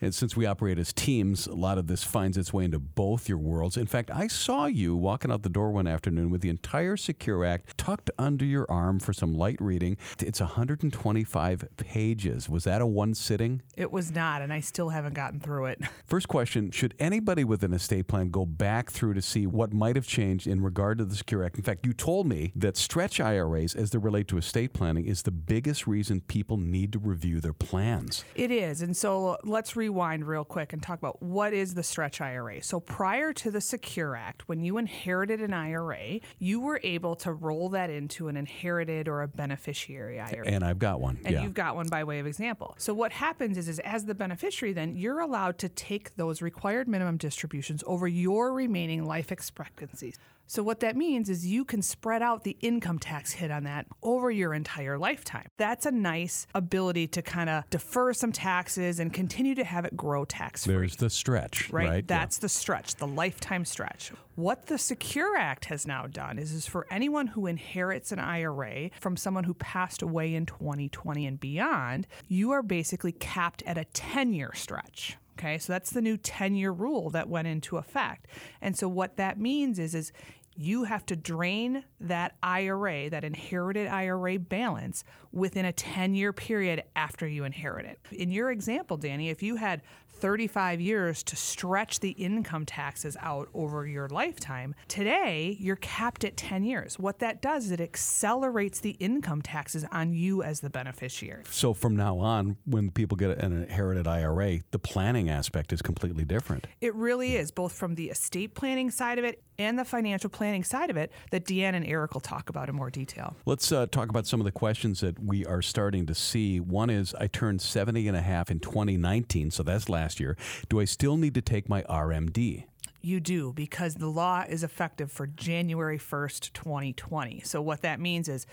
And 0.00 0.12
since 0.12 0.36
we 0.36 0.46
operate 0.46 0.78
as 0.80 0.92
teams, 0.92 1.46
a 1.46 1.54
lot 1.54 1.78
of 1.78 1.86
this 1.86 2.02
finds 2.02 2.36
its 2.36 2.52
way 2.52 2.64
into 2.64 2.80
both 2.80 3.28
your 3.28 3.38
worlds. 3.38 3.76
In 3.76 3.86
fact, 3.86 4.10
I 4.10 4.26
saw 4.26 4.66
you 4.66 4.96
walking 4.96 5.30
out 5.30 5.42
the 5.42 5.48
door 5.48 5.70
one 5.70 5.86
afternoon 5.86 6.30
with 6.30 6.40
the 6.40 6.48
entire 6.48 6.96
Secure 6.96 7.44
Act 7.44 7.78
tucked 7.78 8.10
under 8.18 8.44
your 8.44 8.66
arm 8.68 8.98
for 8.98 9.12
some 9.12 9.32
light 9.32 9.60
reading. 9.60 9.96
It's 10.18 10.40
125 10.40 11.68
pages. 11.76 12.48
Was 12.48 12.64
that 12.64 12.80
a 12.80 12.86
one 12.92 13.14
sitting? 13.14 13.62
It 13.76 13.90
was 13.90 14.12
not, 14.12 14.42
and 14.42 14.52
I 14.52 14.60
still 14.60 14.90
haven't 14.90 15.14
gotten 15.14 15.40
through 15.40 15.66
it. 15.66 15.80
First 16.04 16.28
question 16.28 16.70
Should 16.70 16.94
anybody 16.98 17.44
with 17.44 17.62
an 17.62 17.72
estate 17.72 18.08
plan 18.08 18.30
go 18.30 18.46
back 18.46 18.90
through 18.90 19.14
to 19.14 19.22
see 19.22 19.46
what 19.46 19.72
might 19.72 19.96
have 19.96 20.06
changed 20.06 20.46
in 20.46 20.62
regard 20.62 20.98
to 20.98 21.04
the 21.04 21.14
Secure 21.14 21.44
Act? 21.44 21.56
In 21.56 21.62
fact, 21.62 21.86
you 21.86 21.92
told 21.92 22.26
me 22.26 22.52
that 22.56 22.76
stretch 22.76 23.20
IRAs, 23.20 23.74
as 23.74 23.90
they 23.90 23.98
relate 23.98 24.28
to 24.28 24.38
estate 24.38 24.72
planning, 24.72 25.06
is 25.06 25.22
the 25.22 25.30
biggest 25.30 25.86
reason 25.86 26.20
people 26.20 26.56
need 26.56 26.92
to 26.92 26.98
review 26.98 27.40
their 27.40 27.52
plans. 27.52 28.24
It 28.34 28.50
is. 28.50 28.82
And 28.82 28.96
so 28.96 29.38
let's 29.44 29.76
rewind 29.76 30.26
real 30.26 30.44
quick 30.44 30.72
and 30.72 30.82
talk 30.82 30.98
about 30.98 31.22
what 31.22 31.52
is 31.52 31.74
the 31.74 31.82
stretch 31.82 32.20
IRA. 32.20 32.62
So 32.62 32.80
prior 32.80 33.32
to 33.34 33.50
the 33.50 33.60
Secure 33.60 34.16
Act, 34.16 34.48
when 34.48 34.60
you 34.60 34.78
inherited 34.78 35.40
an 35.40 35.54
IRA, 35.54 36.20
you 36.38 36.60
were 36.60 36.80
able 36.82 37.16
to 37.16 37.32
roll 37.32 37.68
that 37.70 37.90
into 37.90 38.28
an 38.28 38.36
inherited 38.36 39.08
or 39.08 39.22
a 39.22 39.28
beneficiary 39.28 40.20
IRA. 40.20 40.46
And 40.46 40.64
I've 40.64 40.78
got 40.78 41.00
one. 41.00 41.18
And 41.24 41.34
yeah. 41.34 41.42
you've 41.42 41.54
got 41.54 41.76
one 41.76 41.86
by 41.88 42.04
way 42.04 42.18
of 42.18 42.26
example. 42.26 42.74
So 42.82 42.92
what 42.92 43.12
happens 43.12 43.58
is, 43.58 43.68
is 43.68 43.78
as 43.78 44.06
the 44.06 44.14
beneficiary, 44.14 44.72
then 44.72 44.96
you're 44.96 45.20
allowed 45.20 45.56
to 45.58 45.68
take 45.68 46.16
those 46.16 46.42
required 46.42 46.88
minimum 46.88 47.16
distributions 47.16 47.84
over 47.86 48.08
your 48.08 48.52
remaining 48.52 49.04
life 49.04 49.30
expectancies. 49.30 50.18
So, 50.52 50.62
what 50.62 50.80
that 50.80 50.98
means 50.98 51.30
is 51.30 51.46
you 51.46 51.64
can 51.64 51.80
spread 51.80 52.20
out 52.20 52.44
the 52.44 52.58
income 52.60 52.98
tax 52.98 53.32
hit 53.32 53.50
on 53.50 53.64
that 53.64 53.86
over 54.02 54.30
your 54.30 54.52
entire 54.52 54.98
lifetime. 54.98 55.46
That's 55.56 55.86
a 55.86 55.90
nice 55.90 56.46
ability 56.54 57.06
to 57.06 57.22
kind 57.22 57.48
of 57.48 57.70
defer 57.70 58.12
some 58.12 58.32
taxes 58.32 59.00
and 59.00 59.14
continue 59.14 59.54
to 59.54 59.64
have 59.64 59.86
it 59.86 59.96
grow 59.96 60.26
tax 60.26 60.66
free. 60.66 60.74
There's 60.74 60.96
the 60.96 61.08
stretch, 61.08 61.70
right? 61.72 61.88
right? 61.88 62.06
That's 62.06 62.36
the 62.36 62.50
stretch, 62.50 62.96
the 62.96 63.06
lifetime 63.06 63.64
stretch. 63.64 64.12
What 64.34 64.66
the 64.66 64.76
Secure 64.76 65.38
Act 65.38 65.64
has 65.66 65.86
now 65.86 66.06
done 66.06 66.38
is, 66.38 66.52
is 66.52 66.66
for 66.66 66.86
anyone 66.90 67.28
who 67.28 67.46
inherits 67.46 68.12
an 68.12 68.18
IRA 68.18 68.90
from 69.00 69.16
someone 69.16 69.44
who 69.44 69.54
passed 69.54 70.02
away 70.02 70.34
in 70.34 70.44
2020 70.44 71.24
and 71.24 71.40
beyond, 71.40 72.06
you 72.28 72.50
are 72.50 72.62
basically 72.62 73.12
capped 73.12 73.62
at 73.64 73.78
a 73.78 73.86
10 73.86 74.34
year 74.34 74.50
stretch. 74.52 75.16
Okay, 75.38 75.58
so 75.58 75.72
that's 75.72 75.90
the 75.90 76.02
new 76.02 76.16
10 76.16 76.54
year 76.54 76.70
rule 76.70 77.10
that 77.10 77.28
went 77.28 77.48
into 77.48 77.76
effect. 77.76 78.26
And 78.60 78.76
so 78.76 78.86
what 78.88 79.16
that 79.16 79.38
means 79.40 79.78
is, 79.78 79.94
is 79.94 80.12
you 80.56 80.84
have 80.84 81.06
to 81.06 81.16
drain 81.16 81.84
that 82.00 82.36
IRA, 82.42 83.10
that 83.10 83.24
inherited 83.24 83.88
IRA 83.88 84.38
balance 84.38 85.04
within 85.32 85.64
a 85.64 85.72
10 85.72 86.14
year 86.14 86.32
period 86.32 86.84
after 86.94 87.26
you 87.26 87.44
inherit 87.44 87.86
it. 87.86 87.98
In 88.12 88.30
your 88.30 88.50
example, 88.50 88.96
Danny, 88.96 89.30
if 89.30 89.42
you 89.42 89.56
had 89.56 89.82
35 90.22 90.80
years 90.80 91.24
to 91.24 91.34
stretch 91.34 91.98
the 91.98 92.10
income 92.10 92.64
taxes 92.64 93.16
out 93.20 93.48
over 93.54 93.88
your 93.88 94.08
lifetime. 94.08 94.72
Today, 94.86 95.56
you're 95.58 95.74
capped 95.74 96.22
at 96.22 96.36
10 96.36 96.62
years. 96.62 96.96
What 96.96 97.18
that 97.18 97.42
does 97.42 97.64
is 97.64 97.70
it 97.72 97.80
accelerates 97.80 98.78
the 98.78 98.90
income 99.00 99.42
taxes 99.42 99.84
on 99.90 100.12
you 100.12 100.44
as 100.44 100.60
the 100.60 100.70
beneficiary. 100.70 101.42
So 101.50 101.74
from 101.74 101.96
now 101.96 102.18
on, 102.18 102.56
when 102.66 102.92
people 102.92 103.16
get 103.16 103.36
an 103.36 103.64
inherited 103.64 104.06
IRA, 104.06 104.60
the 104.70 104.78
planning 104.78 105.28
aspect 105.28 105.72
is 105.72 105.82
completely 105.82 106.24
different. 106.24 106.68
It 106.80 106.94
really 106.94 107.34
is, 107.34 107.50
both 107.50 107.72
from 107.72 107.96
the 107.96 108.08
estate 108.08 108.54
planning 108.54 108.92
side 108.92 109.18
of 109.18 109.24
it 109.24 109.42
and 109.58 109.78
the 109.78 109.84
financial 109.84 110.30
planning 110.30 110.64
side 110.64 110.90
of 110.90 110.96
it 110.96 111.12
that 111.30 111.44
Deanne 111.44 111.74
and 111.74 111.84
Eric 111.84 112.14
will 112.14 112.20
talk 112.20 112.48
about 112.48 112.68
in 112.68 112.74
more 112.74 112.90
detail. 112.90 113.36
Let's 113.44 113.70
uh, 113.72 113.86
talk 113.86 114.08
about 114.08 114.26
some 114.26 114.40
of 114.40 114.44
the 114.44 114.52
questions 114.52 115.00
that 115.00 115.18
we 115.18 115.44
are 115.46 115.62
starting 115.62 116.06
to 116.06 116.14
see. 116.14 116.60
One 116.60 116.90
is 116.90 117.14
I 117.14 117.26
turned 117.26 117.60
70 117.60 118.08
and 118.08 118.16
a 118.16 118.22
half 118.22 118.50
in 118.50 118.60
2019, 118.60 119.50
so 119.50 119.62
that's 119.62 119.88
last 119.88 120.11
year. 120.20 120.36
Do 120.68 120.80
I 120.80 120.84
still 120.84 121.16
need 121.16 121.34
to 121.34 121.42
take 121.42 121.68
my 121.68 121.82
RMD? 121.82 122.64
You 123.00 123.18
do 123.18 123.52
because 123.52 123.96
the 123.96 124.08
law 124.08 124.44
is 124.48 124.62
effective 124.62 125.10
for 125.10 125.26
January 125.26 125.98
1st, 125.98 126.52
2020. 126.52 127.40
So 127.40 127.60
what 127.60 127.82
that 127.82 127.98
means 127.98 128.28
is 128.28 128.46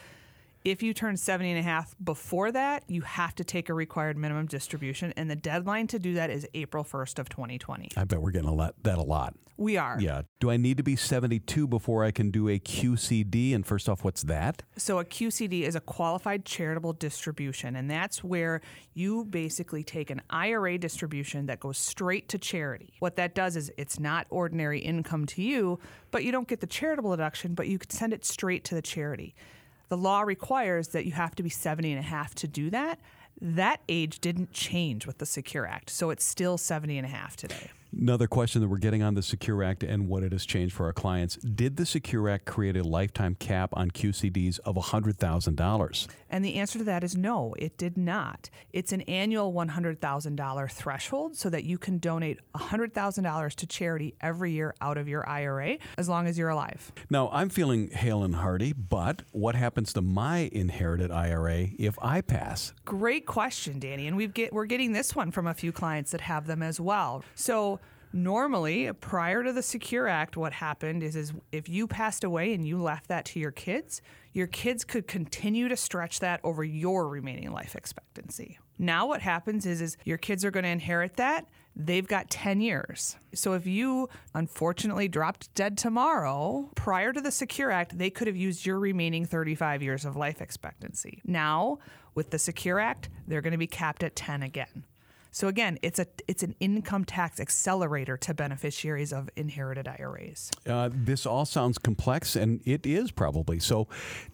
if 0.66 0.84
you 0.84 0.94
turn 0.94 1.18
70 1.18 1.52
and 1.52 1.60
a 1.60 1.64
half 1.64 1.96
before 2.04 2.52
that, 2.52 2.84
you 2.88 3.02
have 3.02 3.36
to 3.36 3.44
take 3.44 3.70
a 3.70 3.74
required 3.74 4.18
minimum 4.18 4.46
distribution 4.46 5.14
and 5.16 5.30
the 5.30 5.36
deadline 5.36 5.88
to 5.88 6.00
do 6.00 6.14
that 6.16 6.30
is 6.30 6.48
April 6.54 6.84
1st 6.84 7.20
of 7.20 7.30
2020. 7.30 7.90
I 7.96 8.04
bet 8.04 8.22
we're 8.22 8.32
getting 8.32 8.50
a 8.50 8.54
lot 8.54 8.76
that 8.84 8.98
a 8.98 9.04
lot. 9.04 9.36
We 9.60 9.76
are. 9.76 9.98
Yeah. 10.00 10.22
Do 10.40 10.50
I 10.50 10.56
need 10.56 10.78
to 10.78 10.84
be 10.84 10.96
72 10.96 11.68
before 11.68 12.06
I 12.06 12.12
can 12.12 12.32
do 12.32 12.48
a 12.48 12.58
QCD? 12.58 13.54
And 13.54 13.66
first 13.66 13.90
off, 13.90 14.06
what's 14.06 14.24
that? 14.24 14.64
So, 14.78 15.00
a 15.00 15.06
QCD 15.06 15.64
is 15.64 15.76
a 15.76 15.82
qualified 15.82 16.46
charitable 16.46 16.94
distribution, 16.94 17.76
and 17.76 17.92
that's 17.92 18.24
where 18.24 18.62
you 18.94 19.26
basically 19.26 19.84
take 19.84 20.12
an 20.12 20.22
IRA 20.30 20.78
distribution 20.78 21.48
that 21.48 21.60
goes 21.60 21.78
straight 21.78 22.30
to 22.30 22.38
charity. 22.38 22.94
What 23.00 23.18
that 23.18 23.36
does 23.36 23.58
is 23.58 23.70
it's 23.78 24.00
not 24.00 24.28
ordinary 24.30 24.80
income 24.80 25.26
to 25.26 25.42
you, 25.42 25.80
but 26.10 26.24
you 26.24 26.32
don't 26.32 26.48
get 26.48 26.62
the 26.62 26.68
charitable 26.68 27.12
deduction, 27.12 27.54
but 27.54 27.68
you 27.68 27.78
could 27.78 27.92
send 27.92 28.14
it 28.14 28.24
straight 28.24 28.64
to 28.64 28.76
the 28.76 28.82
charity. 28.82 29.36
The 29.90 29.98
law 29.98 30.22
requires 30.22 30.90
that 30.90 31.06
you 31.06 31.12
have 31.14 31.36
to 31.36 31.44
be 31.44 31.50
70 31.50 31.92
and 31.92 32.00
a 32.00 32.04
half 32.04 32.36
to 32.36 32.48
do 32.48 32.70
that. 32.70 33.00
That 33.42 33.82
age 33.90 34.20
didn't 34.20 34.52
change 34.52 35.08
with 35.08 35.18
the 35.18 35.26
Secure 35.26 35.66
Act, 35.66 35.90
so 35.90 36.10
it's 36.10 36.24
still 36.24 36.58
70 36.58 36.98
and 36.98 37.06
a 37.06 37.10
half 37.10 37.36
today. 37.36 37.72
Another 37.98 38.28
question 38.28 38.62
that 38.62 38.68
we're 38.68 38.78
getting 38.78 39.02
on 39.02 39.16
the 39.16 39.24
Secure 39.24 39.64
Act 39.64 39.84
and 39.84 40.08
what 40.08 40.22
it 40.22 40.32
has 40.32 40.46
changed 40.46 40.76
for 40.76 40.86
our 40.86 40.94
clients. 40.94 41.38
Did 41.38 41.76
the 41.76 41.88
Secure 41.88 42.30
Act 42.30 42.46
create 42.46 42.78
a 42.78 42.84
lifetime 42.84 43.36
cap 43.36 43.72
on 43.74 43.90
QCDs 43.90 44.60
of 44.64 44.76
$100,000? 44.76 46.08
And 46.30 46.46
the 46.46 46.56
answer 46.56 46.78
to 46.78 46.86
that 46.86 47.04
is 47.04 47.18
no, 47.18 47.56
it 47.58 47.78
did 47.78 47.98
not. 47.98 48.52
It's 48.74 48.92
an 48.92 49.02
annual 49.02 49.52
$100,000 49.54 50.72
threshold 50.72 51.36
so 51.36 51.50
that 51.50 51.64
you 51.64 51.80
can 51.80 51.98
donate 51.98 52.40
$100,000 52.56 53.56
to 53.56 53.68
charity 53.68 54.14
every 54.22 54.52
year 54.52 54.76
out 54.82 54.98
of 55.00 55.08
your 55.08 55.28
IRA 55.28 55.78
as 55.98 56.08
long 56.08 56.28
as 56.28 56.38
you're 56.38 56.50
alive. 56.50 56.92
Now, 57.10 57.30
I'm 57.34 57.50
feeling 57.50 57.90
hale 57.90 58.24
and 58.24 58.36
hearty, 58.36 58.72
but 58.72 59.24
what 59.32 59.56
happens 59.56 59.94
to 59.94 60.02
my 60.04 60.50
inherited 60.52 61.12
IRA 61.12 61.70
if 61.80 61.98
I 62.04 62.22
pass? 62.22 62.74
Great 62.86 63.26
question, 63.26 63.80
Danny. 63.80 64.06
And 64.06 64.16
we've 64.16 64.34
get, 64.34 64.54
we're 64.54 64.66
getting 64.66 64.92
this 64.92 65.16
one 65.16 65.32
from 65.32 65.48
a 65.48 65.56
few 65.56 65.72
clients 65.72 66.12
that 66.12 66.22
have 66.22 66.46
them 66.46 66.62
as 66.62 66.80
well. 66.80 67.24
So, 67.34 67.79
normally 68.12 68.92
prior 68.94 69.44
to 69.44 69.54
the 69.54 69.62
secure 69.62 70.08
act 70.08 70.36
what 70.36 70.54
happened 70.54 71.04
is 71.04 71.16
is 71.16 71.34
if 71.52 71.70
you 71.70 71.88
passed 71.88 72.24
away 72.24 72.54
and 72.54 72.68
you 72.68 72.82
left 72.82 73.08
that 73.08 73.26
to 73.26 73.40
your 73.40 73.52
kids 73.52 74.02
your 74.34 74.48
kids 74.48 74.84
could 74.84 75.08
continue 75.08 75.68
to 75.68 75.76
stretch 75.76 76.20
that 76.20 76.40
over 76.44 76.64
your 76.64 77.08
remaining 77.08 77.52
life 77.52 77.76
expectancy. 77.76 78.60
Now 78.78 79.08
what 79.08 79.22
happens 79.22 79.66
is 79.66 79.82
is 79.82 79.98
your 80.06 80.18
kids 80.18 80.46
are 80.46 80.52
going 80.52 80.64
to 80.64 80.70
inherit 80.70 81.18
that. 81.18 81.48
They've 81.76 82.08
got 82.08 82.30
10 82.30 82.62
years. 82.62 83.16
So 83.34 83.54
if 83.54 83.66
you 83.66 84.10
unfortunately 84.34 85.08
dropped 85.08 85.54
dead 85.56 85.78
tomorrow 85.78 86.70
prior 86.76 87.14
to 87.14 87.22
the 87.22 87.32
secure 87.32 87.72
act 87.72 87.98
they 87.98 88.10
could 88.10 88.28
have 88.28 88.38
used 88.38 88.66
your 88.66 88.80
remaining 88.80 89.26
35 89.26 89.82
years 89.82 90.06
of 90.06 90.16
life 90.16 90.42
expectancy. 90.42 91.22
Now 91.26 91.80
with 92.16 92.30
the 92.30 92.40
secure 92.40 92.80
act 92.80 93.10
they're 93.28 93.42
going 93.42 93.52
to 93.52 93.58
be 93.58 93.68
capped 93.68 94.04
at 94.04 94.16
10 94.16 94.44
again 94.44 94.86
so 95.32 95.48
again, 95.48 95.78
it's 95.82 96.00
a 96.00 96.08
it's 96.28 96.44
an 96.44 96.56
income 96.60 97.06
tax 97.06 97.40
accelerator 97.40 98.18
to 98.18 98.34
beneficiaries 98.34 99.14
of 99.14 99.30
inherited 99.36 99.88
IRAs. 99.88 100.50
Uh, 100.68 100.90
this 100.92 101.26
all 101.26 101.46
sounds 101.46 101.78
complex, 101.78 102.36
and 102.36 102.62
it 102.66 102.86
is 102.86 103.12
probably. 103.12 103.60
So, 103.60 103.88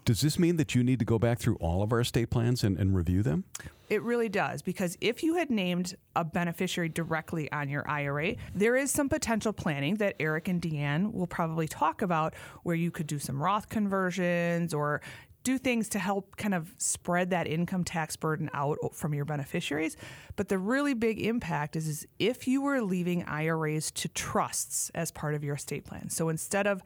does 0.06 0.22
this 0.22 0.40
mean 0.40 0.58
that 0.58 0.74
you 0.76 0.84
need 0.84 1.00
to 1.00 1.06
go 1.06 1.20
back 1.20 1.40
through 1.40 1.56
all 1.56 1.84
of 1.84 1.92
our 1.92 2.00
estate 2.00 2.30
plans 2.30 2.64
and, 2.64 2.78
and 2.78 2.96
review 2.96 3.24
them? 3.24 3.44
It 3.88 4.02
really 4.02 4.30
does 4.30 4.64
because 4.64 4.98
if 5.00 5.22
you 5.22 5.36
had 5.36 5.52
named 5.52 5.96
a 6.16 6.24
beneficiary 6.24 6.90
directly 6.90 7.52
on 7.52 7.70
your 7.70 7.88
IRA, 7.88 8.36
there 8.56 8.76
is 8.76 8.90
some 8.90 9.10
potential 9.10 9.54
planning 9.54 9.96
that 9.96 10.16
Eric 10.20 10.48
and 10.48 10.60
Deanne 10.60 11.14
will 11.14 11.28
probably 11.28 11.68
talk 11.68 12.02
about 12.02 12.34
where 12.64 12.76
you 12.76 12.90
could 12.90 13.06
do 13.06 13.20
some 13.20 13.42
Roth 13.42 13.70
conversions 13.70 14.74
or 14.74 15.02
do 15.46 15.58
things 15.58 15.88
to 15.90 16.00
help 16.00 16.36
kind 16.36 16.54
of 16.54 16.74
spread 16.78 17.30
that 17.30 17.48
income 17.48 17.86
tax 17.86 18.18
burden 18.18 18.50
out 18.54 18.78
from 18.94 19.14
your 19.14 19.24
beneficiaries. 19.24 19.96
But 20.36 20.50
the 20.50 20.58
really 20.58 20.94
big 20.94 21.22
impact 21.22 21.78
is, 21.78 21.88
is 21.88 22.08
if 22.20 22.48
you 22.48 22.62
were 22.62 22.82
leaving 22.82 23.24
IRAs 23.24 23.92
to 23.92 24.10
trusts 24.10 24.92
as 24.94 25.12
part 25.12 25.36
of 25.36 25.44
your 25.44 25.56
estate 25.56 25.86
plan. 25.86 26.10
So 26.10 26.30
instead 26.30 26.68
of 26.68 26.82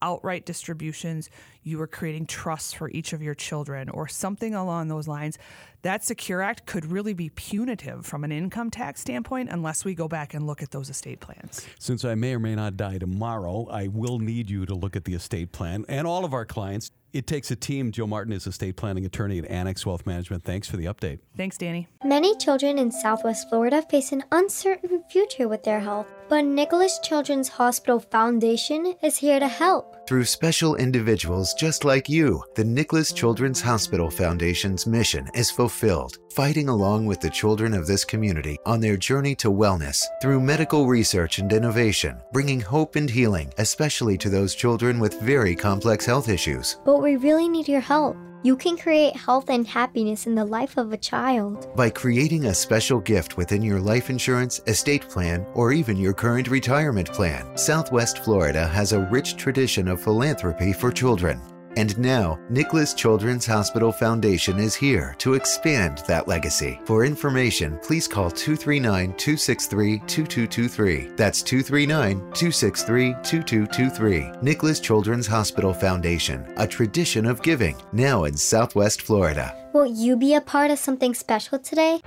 outright 0.00 0.46
distributions, 0.46 1.28
you 1.62 1.78
were 1.78 1.86
creating 1.86 2.26
trusts 2.26 2.72
for 2.72 2.88
each 2.90 3.12
of 3.12 3.22
your 3.22 3.34
children 3.34 3.88
or 3.88 4.06
something 4.06 4.54
along 4.54 4.88
those 4.88 5.08
lines. 5.08 5.38
That 5.82 6.04
Secure 6.04 6.40
Act 6.40 6.66
could 6.66 6.84
really 6.84 7.14
be 7.14 7.30
punitive 7.30 8.06
from 8.06 8.22
an 8.22 8.30
income 8.30 8.70
tax 8.70 9.00
standpoint 9.00 9.48
unless 9.50 9.84
we 9.84 9.94
go 9.94 10.06
back 10.06 10.34
and 10.34 10.46
look 10.46 10.62
at 10.62 10.70
those 10.70 10.88
estate 10.88 11.20
plans. 11.20 11.66
Since 11.80 12.04
I 12.04 12.14
may 12.14 12.34
or 12.34 12.38
may 12.38 12.54
not 12.54 12.76
die 12.76 12.98
tomorrow, 12.98 13.66
I 13.70 13.88
will 13.88 14.18
need 14.18 14.50
you 14.50 14.66
to 14.66 14.74
look 14.74 14.94
at 14.94 15.04
the 15.04 15.14
estate 15.14 15.52
plan 15.52 15.84
and 15.88 16.06
all 16.06 16.24
of 16.24 16.32
our 16.32 16.44
clients. 16.44 16.90
It 17.14 17.28
takes 17.28 17.48
a 17.52 17.56
team. 17.56 17.92
Joe 17.92 18.08
Martin 18.08 18.32
is 18.32 18.44
a 18.48 18.50
estate 18.50 18.74
planning 18.74 19.06
attorney 19.06 19.38
at 19.38 19.44
Annex 19.46 19.86
Wealth 19.86 20.04
Management. 20.04 20.42
Thanks 20.42 20.68
for 20.68 20.76
the 20.76 20.86
update. 20.86 21.20
Thanks, 21.36 21.56
Danny. 21.56 21.86
Many 22.04 22.36
children 22.38 22.76
in 22.76 22.90
Southwest 22.90 23.48
Florida 23.48 23.82
face 23.82 24.10
an 24.10 24.24
uncertain 24.32 25.04
future 25.08 25.46
with 25.46 25.62
their 25.62 25.78
health, 25.78 26.12
but 26.28 26.44
Nicklaus 26.44 26.98
Children's 27.00 27.48
Hospital 27.48 28.00
Foundation 28.00 28.94
is 29.02 29.16
here 29.16 29.38
to 29.40 29.48
help. 29.48 30.06
Through 30.06 30.24
special 30.24 30.76
individuals 30.76 31.54
just 31.54 31.84
like 31.84 32.08
you, 32.08 32.42
the 32.54 32.64
Nicklaus 32.64 33.12
Children's 33.12 33.60
Hospital 33.60 34.10
Foundation's 34.10 34.86
mission 34.86 35.28
is 35.34 35.50
fulfilled, 35.50 36.18
fighting 36.30 36.68
along 36.68 37.06
with 37.06 37.20
the 37.20 37.30
children 37.30 37.72
of 37.72 37.86
this 37.86 38.04
community 38.04 38.58
on 38.66 38.80
their 38.80 38.96
journey 38.96 39.34
to 39.36 39.50
wellness 39.50 40.02
through 40.20 40.40
medical 40.40 40.86
research 40.86 41.38
and 41.38 41.52
innovation, 41.52 42.20
bringing 42.32 42.60
hope 42.60 42.96
and 42.96 43.08
healing, 43.08 43.52
especially 43.58 44.18
to 44.18 44.28
those 44.28 44.54
children 44.54 44.98
with 44.98 45.20
very 45.20 45.56
complex 45.56 46.04
health 46.04 46.28
issues. 46.28 46.78
But 46.84 47.02
we 47.02 47.16
really 47.16 47.48
need 47.48 47.68
your 47.68 47.80
help. 47.80 48.16
You 48.44 48.56
can 48.56 48.76
create 48.76 49.16
health 49.16 49.48
and 49.48 49.66
happiness 49.66 50.26
in 50.26 50.34
the 50.34 50.44
life 50.44 50.76
of 50.76 50.92
a 50.92 50.98
child. 50.98 51.74
By 51.74 51.88
creating 51.88 52.44
a 52.44 52.54
special 52.54 53.00
gift 53.00 53.38
within 53.38 53.62
your 53.62 53.80
life 53.80 54.10
insurance, 54.10 54.60
estate 54.66 55.08
plan, 55.08 55.46
or 55.54 55.72
even 55.72 55.96
your 55.96 56.12
current 56.12 56.48
retirement 56.48 57.10
plan, 57.10 57.56
Southwest 57.56 58.18
Florida 58.18 58.66
has 58.66 58.92
a 58.92 59.08
rich 59.10 59.36
tradition 59.36 59.88
of 59.88 59.98
philanthropy 59.98 60.74
for 60.74 60.92
children. 60.92 61.40
And 61.76 61.98
now, 61.98 62.38
Nicklaus 62.50 62.94
Children's 62.94 63.46
Hospital 63.46 63.90
Foundation 63.90 64.58
is 64.60 64.74
here 64.74 65.16
to 65.18 65.34
expand 65.34 66.02
that 66.06 66.28
legacy. 66.28 66.80
For 66.84 67.04
information, 67.04 67.78
please 67.82 68.06
call 68.06 68.30
239 68.30 69.14
263 69.16 69.98
2223. 70.00 71.08
That's 71.16 71.42
239 71.42 72.16
263 72.32 73.12
2223. 73.22 74.32
Nicklaus 74.40 74.78
Children's 74.78 75.26
Hospital 75.26 75.74
Foundation, 75.74 76.46
a 76.56 76.66
tradition 76.66 77.26
of 77.26 77.42
giving, 77.42 77.76
now 77.92 78.24
in 78.24 78.36
Southwest 78.36 79.02
Florida. 79.02 79.54
Will 79.72 79.86
you 79.86 80.16
be 80.16 80.34
a 80.34 80.40
part 80.40 80.70
of 80.70 80.78
something 80.78 81.14
special 81.14 81.58
today? 81.58 82.00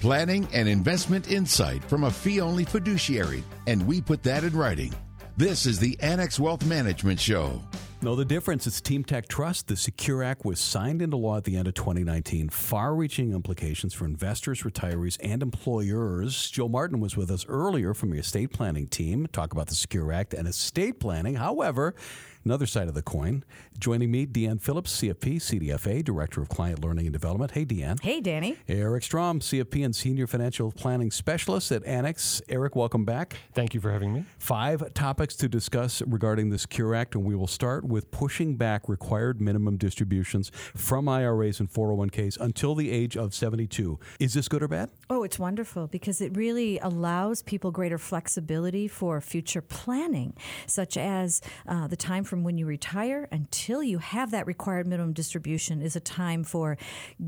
Planning 0.00 0.48
and 0.52 0.68
investment 0.68 1.30
insight 1.30 1.84
from 1.84 2.04
a 2.04 2.10
fee 2.10 2.40
only 2.40 2.64
fiduciary, 2.64 3.44
and 3.68 3.86
we 3.86 4.00
put 4.00 4.22
that 4.24 4.44
in 4.44 4.56
writing. 4.56 4.92
This 5.36 5.66
is 5.66 5.78
the 5.78 5.96
Annex 6.00 6.40
Wealth 6.40 6.66
Management 6.66 7.20
Show. 7.20 7.62
Know 8.00 8.14
the 8.14 8.24
difference. 8.24 8.64
It's 8.68 8.80
Team 8.80 9.02
Tech 9.02 9.26
Trust. 9.26 9.66
The 9.66 9.76
Secure 9.76 10.22
Act 10.22 10.44
was 10.44 10.60
signed 10.60 11.02
into 11.02 11.16
law 11.16 11.36
at 11.36 11.42
the 11.42 11.56
end 11.56 11.66
of 11.66 11.74
2019. 11.74 12.48
Far 12.48 12.94
reaching 12.94 13.32
implications 13.32 13.92
for 13.92 14.04
investors, 14.04 14.62
retirees, 14.62 15.18
and 15.20 15.42
employers. 15.42 16.48
Joe 16.48 16.68
Martin 16.68 17.00
was 17.00 17.16
with 17.16 17.28
us 17.28 17.44
earlier 17.48 17.94
from 17.94 18.10
the 18.10 18.18
estate 18.18 18.52
planning 18.52 18.86
team, 18.86 19.26
talk 19.32 19.52
about 19.52 19.66
the 19.66 19.74
Secure 19.74 20.12
Act 20.12 20.32
and 20.32 20.46
estate 20.46 21.00
planning. 21.00 21.34
However, 21.34 21.96
Another 22.48 22.64
side 22.64 22.88
of 22.88 22.94
the 22.94 23.02
coin. 23.02 23.44
Joining 23.78 24.10
me, 24.10 24.26
Deanne 24.26 24.58
Phillips, 24.58 24.98
CFP, 25.00 25.36
CDFA, 25.36 26.02
Director 26.02 26.40
of 26.40 26.48
Client 26.48 26.82
Learning 26.82 27.04
and 27.04 27.12
Development. 27.12 27.50
Hey, 27.50 27.66
Deanne. 27.66 28.02
Hey, 28.02 28.22
Danny. 28.22 28.56
Eric 28.68 29.02
Strom, 29.02 29.40
CFP 29.40 29.84
and 29.84 29.94
Senior 29.94 30.26
Financial 30.26 30.72
Planning 30.72 31.10
Specialist 31.10 31.70
at 31.72 31.84
Annex. 31.84 32.40
Eric, 32.48 32.74
welcome 32.74 33.04
back. 33.04 33.36
Thank 33.52 33.74
you 33.74 33.80
for 33.80 33.92
having 33.92 34.14
me. 34.14 34.24
Five 34.38 34.94
topics 34.94 35.36
to 35.36 35.48
discuss 35.48 36.00
regarding 36.06 36.48
the 36.48 36.58
Secure 36.58 36.94
Act, 36.94 37.16
and 37.16 37.24
we 37.24 37.34
will 37.34 37.46
start 37.46 37.84
with 37.88 38.10
pushing 38.10 38.56
back 38.56 38.88
required 38.88 39.40
minimum 39.40 39.76
distributions 39.76 40.50
from 40.74 41.08
IRAs 41.08 41.60
and 41.60 41.70
401ks 41.70 42.38
until 42.40 42.74
the 42.74 42.90
age 42.90 43.16
of 43.16 43.34
72. 43.34 43.98
Is 44.18 44.34
this 44.34 44.48
good 44.48 44.62
or 44.62 44.68
bad? 44.68 44.90
Oh, 45.10 45.22
it's 45.22 45.38
wonderful 45.38 45.86
because 45.86 46.20
it 46.20 46.36
really 46.36 46.78
allows 46.78 47.42
people 47.42 47.70
greater 47.70 47.98
flexibility 47.98 48.88
for 48.88 49.20
future 49.20 49.62
planning, 49.62 50.34
such 50.66 50.96
as 50.96 51.40
uh, 51.66 51.86
the 51.86 51.96
time 51.96 52.24
from 52.24 52.44
when 52.44 52.58
you 52.58 52.66
retire 52.66 53.28
until 53.32 53.82
you 53.82 53.98
have 53.98 54.30
that 54.30 54.46
required 54.46 54.86
minimum 54.86 55.12
distribution 55.12 55.80
is 55.80 55.96
a 55.96 56.00
time 56.00 56.44
for 56.44 56.76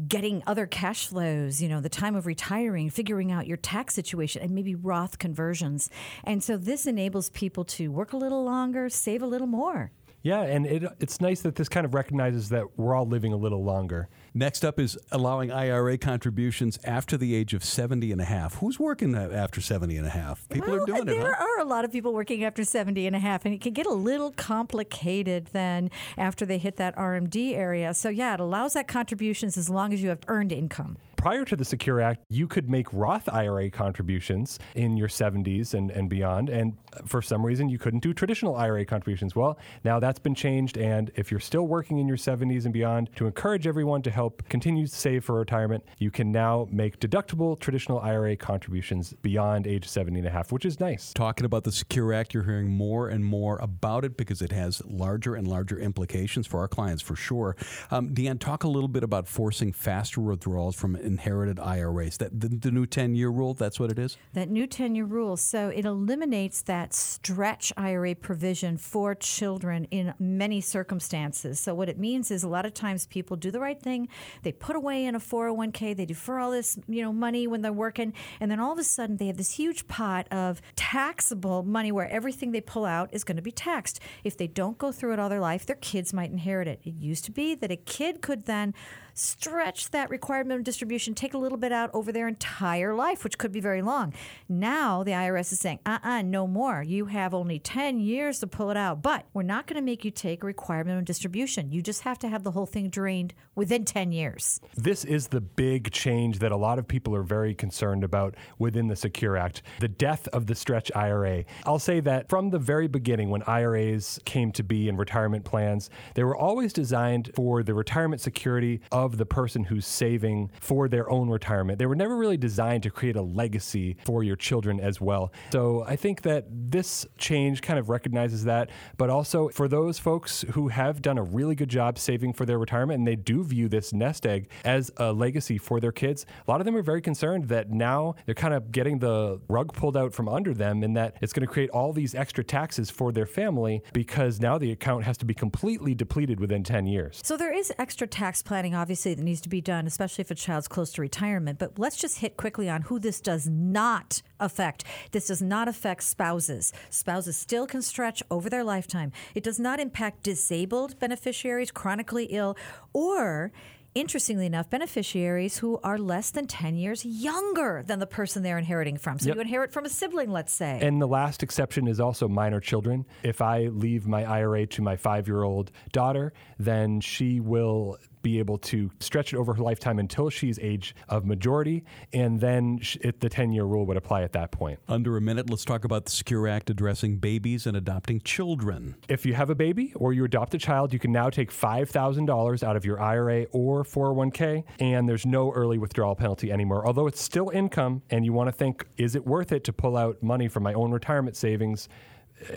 getting 0.09 0.43
other 0.47 0.67
cash 0.67 1.07
flows, 1.07 1.63
you 1.63 1.69
know, 1.69 1.81
the 1.81 1.89
time 1.89 2.15
of 2.15 2.27
retiring, 2.27 2.91
figuring 2.91 3.33
out 3.33 3.47
your 3.47 3.57
tax 3.57 3.95
situation, 3.95 4.43
and 4.43 4.53
maybe 4.53 4.75
Roth 4.75 5.19
conversions. 5.19 5.91
And 6.25 6.43
so 6.43 6.57
this 6.57 6.87
enables 6.87 7.31
people 7.31 7.65
to 7.65 7.89
work 7.89 8.13
a 8.13 8.17
little 8.17 8.45
longer, 8.45 8.89
save 8.89 9.23
a 9.23 9.27
little 9.27 9.47
more. 9.47 9.93
Yeah, 10.23 10.43
and 10.43 10.67
it, 10.67 10.85
it's 11.01 11.21
nice 11.21 11.41
that 11.43 11.55
this 11.55 11.69
kind 11.69 11.87
of 11.87 11.95
recognizes 11.95 12.51
that 12.51 12.79
we're 12.79 12.95
all 12.95 13.07
living 13.07 13.33
a 13.33 13.37
little 13.37 13.65
longer. 13.65 14.09
Next 14.35 14.65
up 14.65 14.79
is 14.79 14.99
allowing 15.11 15.51
IRA 15.51 15.97
contributions 15.97 16.79
after 16.85 17.17
the 17.17 17.35
age 17.35 17.55
of 17.55 17.65
70 17.65 18.13
and 18.13 18.21
a 18.21 18.25
half. 18.25 18.57
Who's 18.57 18.79
working 18.79 19.15
uh, 19.15 19.31
after 19.33 19.63
70 19.63 19.97
and 19.97 20.07
a 20.07 20.11
half? 20.11 20.47
People 20.51 20.73
well, 20.73 20.83
are 20.83 20.87
doing 20.87 21.05
there 21.07 21.15
it. 21.17 21.21
There 21.21 21.35
huh? 21.35 21.45
are 21.45 21.61
a 21.61 21.65
lot 21.65 21.87
of 21.87 21.93
people 21.93 22.13
working 22.13 22.45
after 22.45 22.65
70 22.65 23.07
and 23.07 23.17
a 23.17 23.19
half, 23.19 23.47
and 23.47 23.55
it 23.55 23.63
can 23.63 23.73
get 23.73 23.87
a 23.87 23.93
little 23.93 24.33
complicated 24.33 25.47
then 25.53 25.91
after 26.19 26.45
they 26.45 26.59
hit 26.59 26.77
that 26.77 26.95
RMD 26.97 27.55
area. 27.55 27.95
So, 27.95 28.11
yeah, 28.11 28.35
it 28.35 28.41
allows 28.41 28.75
that 28.75 28.89
contributions 28.89 29.57
as 29.57 29.71
long 29.71 29.95
as 29.95 30.03
you 30.03 30.11
have 30.11 30.21
earned 30.29 30.53
income 30.53 30.99
prior 31.21 31.45
to 31.45 31.55
the 31.55 31.65
Secure 31.67 32.01
Act, 32.01 32.25
you 32.31 32.49
could 32.49 32.71
make 32.71 32.91
Roth 32.95 33.29
IRA 33.29 33.71
contributions 33.71 34.59
in 34.75 34.97
your 34.97 35.09
70s 35.09 35.75
and, 35.75 35.91
and 35.91 36.09
beyond. 36.09 36.49
And 36.49 36.79
for 37.05 37.21
some 37.21 37.45
reason, 37.45 37.69
you 37.69 37.79
couldn't 37.79 38.01
do 38.01 38.15
traditional 38.15 38.57
IRA 38.57 38.87
contributions. 38.87 39.37
Well, 39.37 39.59
now 39.85 40.01
that's 40.01 40.19
been 40.19 40.35
changed. 40.35 40.79
And 40.79 41.11
if 41.17 41.31
you're 41.31 41.39
still 41.39 41.67
working 41.67 41.99
in 41.99 42.09
your 42.09 42.17
70s 42.17 42.65
and 42.65 42.73
beyond, 42.73 43.11
to 43.17 43.27
encourage 43.27 43.67
everyone 43.67 44.01
to 44.03 44.11
help 44.11 44.49
continue 44.49 44.87
to 44.87 44.97
save 44.97 45.23
for 45.27 45.35
retirement, 45.35 45.85
you 45.99 46.11
can 46.11 46.33
now 46.33 46.67
make 46.71 46.99
deductible 47.01 47.61
traditional 47.61 48.01
IRA 48.01 48.35
contributions 48.35 49.13
beyond 49.21 49.67
age 49.67 49.87
70 49.87 50.21
and 50.21 50.29
a 50.29 50.31
half, 50.31 50.53
which 50.53 50.65
is 50.65 50.81
nice. 50.81 51.13
Talking 51.13 51.45
about 51.45 51.65
the 51.65 51.73
Secure 51.73 52.15
Act, 52.15 52.33
you're 52.33 52.45
hearing 52.45 52.71
more 52.71 53.11
and 53.11 53.23
more 53.23 53.59
about 53.59 54.07
it 54.07 54.17
because 54.17 54.41
it 54.41 54.53
has 54.53 54.81
larger 54.87 55.35
and 55.35 55.47
larger 55.47 55.79
implications 55.79 56.47
for 56.47 56.61
our 56.61 56.69
clients 56.69 57.03
for 57.03 57.15
sure. 57.15 57.57
Um, 57.91 58.15
Deanne, 58.15 58.41
talk 58.41 58.65
a 58.65 58.69
little 58.69 58.89
bit 58.89 59.03
about 59.03 59.29
forcing 59.29 59.75
faster 59.75 60.23
withdrawals 60.23 60.77
from 60.77 60.97
inherited 61.11 61.59
IRAs. 61.59 62.19
That 62.19 62.41
the, 62.41 62.49
the 62.49 62.71
new 62.71 62.87
10 62.87 63.15
year 63.15 63.29
rule, 63.29 63.55
that's 63.55 63.79
what 63.79 63.91
it 63.91 63.99
is? 63.99 64.17
That 64.33 64.49
new 64.49 64.67
10 64.67 64.95
year 64.95 65.05
rule. 65.05 65.37
So 65.37 65.69
it 65.69 65.85
eliminates 65.85 66.63
that 66.63 66.95
stretch 66.95 67.73
IRA 67.77 68.15
provision 68.15 68.77
for 68.77 69.15
children 69.15 69.85
in 69.91 70.15
many 70.19 70.61
circumstances. 70.61 71.61
So 71.61 71.75
what 71.75 71.89
it 71.89 71.99
means 71.99 72.31
is 72.31 72.43
a 72.43 72.49
lot 72.49 72.67
of 72.67 72.75
times 72.75 73.07
people 73.07 73.37
do 73.37 73.51
the 73.51 73.61
right 73.61 73.81
thing. 73.81 74.09
They 74.43 74.53
put 74.53 74.77
away 74.77 75.05
in 75.05 75.15
a 75.15 75.21
401k, 75.21 75.97
they 75.97 76.07
defer 76.07 76.39
all 76.39 76.51
this, 76.51 76.79
you 76.89 77.03
know, 77.03 77.13
money 77.13 77.47
when 77.47 77.63
they're 77.63 77.73
working, 77.73 78.13
and 78.41 78.51
then 78.51 78.61
all 78.61 78.73
of 78.73 78.79
a 78.79 78.85
sudden 78.85 79.17
they 79.17 79.27
have 79.27 79.37
this 79.37 79.53
huge 79.53 79.89
pot 79.89 80.27
of 80.31 80.63
taxable 80.77 81.63
money 81.63 81.93
where 81.93 82.09
everything 82.09 82.53
they 82.53 82.61
pull 82.61 82.85
out 82.85 83.13
is 83.13 83.25
going 83.25 83.37
to 83.37 83.43
be 83.43 83.53
taxed. 83.53 84.01
If 84.25 84.37
they 84.37 84.47
don't 84.47 84.79
go 84.79 84.93
through 84.93 85.15
it 85.15 85.19
all 85.19 85.29
their 85.29 85.41
life, 85.41 85.67
their 85.67 85.77
kids 85.77 86.13
might 86.13 86.31
inherit 86.31 86.69
it. 86.69 86.81
It 86.85 86.95
used 86.95 87.25
to 87.27 87.33
be 87.33 87.55
that 87.57 87.71
a 87.71 87.77
kid 87.77 88.23
could 88.23 88.47
then 88.47 88.75
stretch 89.15 89.91
that 89.91 90.11
required 90.11 90.47
minimum 90.47 90.65
distribution, 90.65 91.15
take 91.15 91.35
a 91.35 91.39
little 91.39 91.59
bit 91.59 91.73
out 91.73 91.91
over 91.93 92.13
their 92.13 92.29
entire 92.29 92.95
life, 92.95 93.25
which 93.25 93.39
could 93.39 93.53
be 93.53 93.61
very 93.61 93.83
long. 93.83 94.13
Now 94.49 95.03
the 95.03 95.13
IRS 95.13 95.53
is 95.53 95.61
saying, 95.61 95.81
uh 95.87 95.99
uh-uh, 96.03 96.11
uh 96.11 96.23
no 96.23 96.47
more. 96.47 96.83
You 96.83 97.07
have 97.07 97.35
only 97.35 97.59
10 97.59 98.01
years 98.01 98.41
to 98.41 98.47
pull 98.47 98.71
it 98.71 98.77
out, 98.77 99.03
but 99.03 99.27
we're 99.33 99.43
not 99.43 99.67
going 99.67 99.77
to 99.77 99.83
make 99.83 100.05
you 100.05 100.11
take 100.11 100.43
a 100.43 100.47
required 100.47 100.87
minimum 100.87 101.05
distribution. 101.05 101.73
You 101.73 101.83
just 101.83 102.03
have 102.03 102.19
to 102.21 102.29
have 102.29 102.43
the 102.43 102.53
whole 102.53 102.67
thing 102.67 102.89
drained 102.89 103.35
within 103.55 103.85
10 103.85 104.13
years. 104.13 104.61
This 104.77 105.05
is 105.05 105.29
the 105.29 105.41
big 105.41 105.91
change 105.91 106.39
that 106.39 106.53
a 106.53 106.57
lot 106.57 106.79
of 106.79 106.87
people 106.87 107.15
are 107.15 107.23
very 107.23 107.55
concerned 107.55 108.05
about 108.05 108.35
within 108.59 108.87
the 108.87 108.97
Secure 108.97 109.37
Act 109.37 109.63
the 109.81 109.89
death 109.89 110.29
of 110.29 110.47
the 110.47 110.55
stretch 110.55 110.91
IRA. 110.95 111.45
I'll 111.65 111.79
say 111.79 112.01
that 112.01 112.29
from 112.29 112.51
the 112.51 112.59
very 112.59 112.89
beginning, 112.89 113.31
when 113.31 113.43
IRAs 113.43 114.21
came 114.25 114.53
to 114.53 114.63
be 114.63 114.89
in 114.89 114.97
retirement 114.97 115.45
plans, 115.45 115.91
they 116.15 116.25
were 116.25 116.37
always 116.37 116.73
designed 116.73 117.31
for 117.35 117.63
the 117.63 117.75
retirement 117.75 118.21
security 118.21 118.81
of 118.93 119.00
of 119.05 119.17
the 119.17 119.25
person 119.25 119.65
who's 119.65 119.87
saving 119.87 120.51
for 120.61 120.87
their 120.87 121.09
own 121.11 121.31
retirement. 121.31 121.79
They 121.79 121.87
were 121.87 121.95
never 121.95 122.17
really 122.17 122.37
designed 122.37 122.83
to 122.83 122.91
create 122.91 123.17
a 123.17 123.23
legacy 123.23 123.97
for 124.05 124.23
your 124.23 124.37
children 124.37 124.79
as 124.79 125.01
well. 125.01 125.33
So 125.53 125.85
I 125.87 125.97
think 125.97 126.21
that 126.23 126.45
this 126.51 127.07
change 127.17 127.63
kind 127.63 127.79
of 127.79 127.89
recognizes 127.89 128.45
that, 128.45 128.69
but 128.99 129.09
also 129.09 129.49
for 129.49 129.69
those 129.69 129.99
folks 129.99 130.45
who 130.53 130.69
have 130.69 131.01
done 131.01 131.17
a 131.17 131.23
really 131.23 131.55
good 131.55 131.71
job 131.71 131.99
saving 131.99 132.35
for 132.35 132.45
their 132.45 132.59
retirement 132.59 132.99
and 132.99 133.09
they 133.09 133.17
do 133.17 133.43
view 133.43 133.69
this 133.69 133.95
nest 133.95 134.27
egg 134.27 134.51
as 134.67 134.91
a 134.99 135.13
legacy 135.13 135.57
for 135.57 135.81
their 135.81 135.93
kids, 135.93 136.27
a 136.47 136.51
lot 136.51 136.61
of 136.61 136.67
them 136.67 136.77
are 136.77 136.83
very 136.83 137.01
concerned 137.01 137.49
that 137.49 137.71
now 137.71 138.15
they're 138.27 138.35
kind 138.35 138.53
of 138.53 138.71
getting 138.71 138.99
the 138.99 139.41
rug 139.49 139.73
pulled 139.73 139.97
out 139.97 140.13
from 140.13 140.29
under 140.29 140.53
them 140.53 140.83
and 140.83 140.95
that 140.95 141.17
it's 141.23 141.33
going 141.33 141.47
to 141.47 141.53
create 141.53 141.71
all 141.71 141.95
these 141.95 142.15
extra 142.15 142.45
taxes 142.45 142.91
for 142.91 143.13
their 143.13 143.27
family 143.27 143.83
because 143.95 144.41
now 144.41 144.59
the 144.59 144.71
account 144.71 145.05
has 145.05 145.17
to 145.17 145.25
be 145.25 145.33
completely 145.33 145.95
depleted 145.95 146.39
within 146.39 146.63
10 146.63 146.87
years. 146.87 147.21
So 147.25 147.39
there 147.39 147.53
is 147.53 147.73
extra 147.79 148.07
tax 148.07 148.43
planning, 148.43 148.75
obviously 148.75 148.90
obviously 148.91 149.15
that 149.15 149.23
needs 149.23 149.41
to 149.41 149.49
be 149.49 149.61
done, 149.61 149.87
especially 149.87 150.23
if 150.23 150.33
a 150.33 150.35
child's 150.35 150.67
close 150.67 150.91
to 150.91 151.01
retirement. 151.01 151.61
But 151.61 151.79
let's 151.79 151.95
just 151.95 152.19
hit 152.19 152.37
quickly 152.37 152.69
on 152.69 152.83
who 152.83 152.99
this 152.99 153.21
does 153.21 153.49
not 153.49 154.21
affect. 154.41 154.83
This 155.13 155.29
does 155.29 155.41
not 155.41 155.69
affect 155.69 156.03
spouses. 156.03 156.73
Spouses 156.91 157.37
still 157.37 157.69
can 157.69 157.83
stretch 157.83 158.21
over 158.33 158.51
their 158.51 158.65
lifetime. 158.65 159.13
It 159.33 159.45
does 159.45 159.61
not 159.61 159.79
impact 159.79 160.25
disabled 160.25 160.99
beneficiaries, 160.99 161.71
chronically 161.71 162.25
ill, 162.31 162.57
or 162.93 163.53
interestingly 163.95 164.47
enough, 164.47 164.69
beneficiaries 164.71 165.59
who 165.59 165.79
are 165.83 165.99
less 165.99 166.31
than 166.31 166.47
10 166.47 166.75
years 166.77 167.05
younger 167.05 167.85
than 167.87 167.99
the 167.99 168.07
person 168.07 168.43
they're 168.43 168.59
inheriting 168.59 168.97
from. 168.97 169.19
So 169.19 169.29
yep. 169.29 169.37
you 169.37 169.41
inherit 169.43 169.73
from 169.73 169.85
a 169.85 169.89
sibling, 169.89 170.31
let's 170.31 170.53
say. 170.53 170.79
And 170.83 171.01
the 171.01 171.09
last 171.09 171.43
exception 171.43 171.87
is 171.87 172.01
also 172.01 172.29
minor 172.29 172.61
children. 172.61 173.07
If 173.23 173.41
I 173.41 173.67
leave 173.67 174.07
my 174.07 174.25
IRA 174.25 174.67
to 174.67 174.83
my 174.83 174.97
five 174.97 175.27
year 175.29 175.43
old 175.43 175.71
daughter, 175.93 176.33
then 176.59 177.01
she 177.01 177.41
will 177.41 177.99
be 178.23 178.39
able 178.39 178.59
to 178.59 178.91
stretch 179.01 179.33
it 179.33 179.37
over 179.37 179.55
her 179.55 179.63
lifetime 179.63 179.99
until 179.99 180.31
she's 180.31 180.59
age 180.59 180.95
of 181.09 181.25
majority, 181.25 181.85
and 182.13 182.41
then 182.41 182.79
sh- 182.81 182.97
it, 183.01 183.21
the 183.21 183.29
10 183.29 183.53
year 183.53 183.65
rule 183.65 183.87
would 183.87 183.97
apply 183.97 184.23
at 184.23 184.33
that 184.33 184.51
point. 184.51 184.79
Under 184.89 185.17
a 185.17 185.21
minute, 185.21 185.49
let's 185.49 185.65
talk 185.65 185.85
about 185.85 186.05
the 186.05 186.11
Secure 186.11 186.47
Act 186.49 186.71
addressing 186.71 187.17
babies 187.17 187.67
and 187.67 187.77
adopting 187.77 188.21
children. 188.21 188.97
If 189.09 189.25
you 189.25 189.35
have 189.35 189.51
a 189.51 189.55
baby 189.55 189.93
or 189.97 190.13
you 190.13 190.25
adopt 190.25 190.55
a 190.55 190.59
child, 190.59 190.93
you 190.93 190.99
can 190.99 191.13
now 191.13 191.31
take 191.31 191.51
$5,000 191.51 192.63
out 192.63 192.77
of 192.77 192.85
your 192.85 193.01
IRA 193.01 193.45
or 193.53 193.85
401k, 193.85 194.65
and 194.79 195.09
there's 195.09 195.27
no 195.27 195.53
early 195.53 195.79
withdrawal 195.79 196.15
penalty 196.15 196.53
anymore. 196.53 196.87
Although 196.87 197.07
it's 197.07 197.21
still 197.21 197.51
income, 197.51 198.03
and 198.11 198.25
you 198.25 198.33
want 198.33 198.49
to 198.49 198.53
think, 198.53 198.87
is 198.97 199.15
it 199.15 199.27
worth 199.27 199.53
it 199.53 199.65
to 199.65 199.73
pull 199.73 199.97
out 199.97 200.23
money 200.23 200.49
from 200.49 200.63
my 200.63 200.75
own 200.75 200.91
retirement 200.91 201.37
savings? 201.37 201.89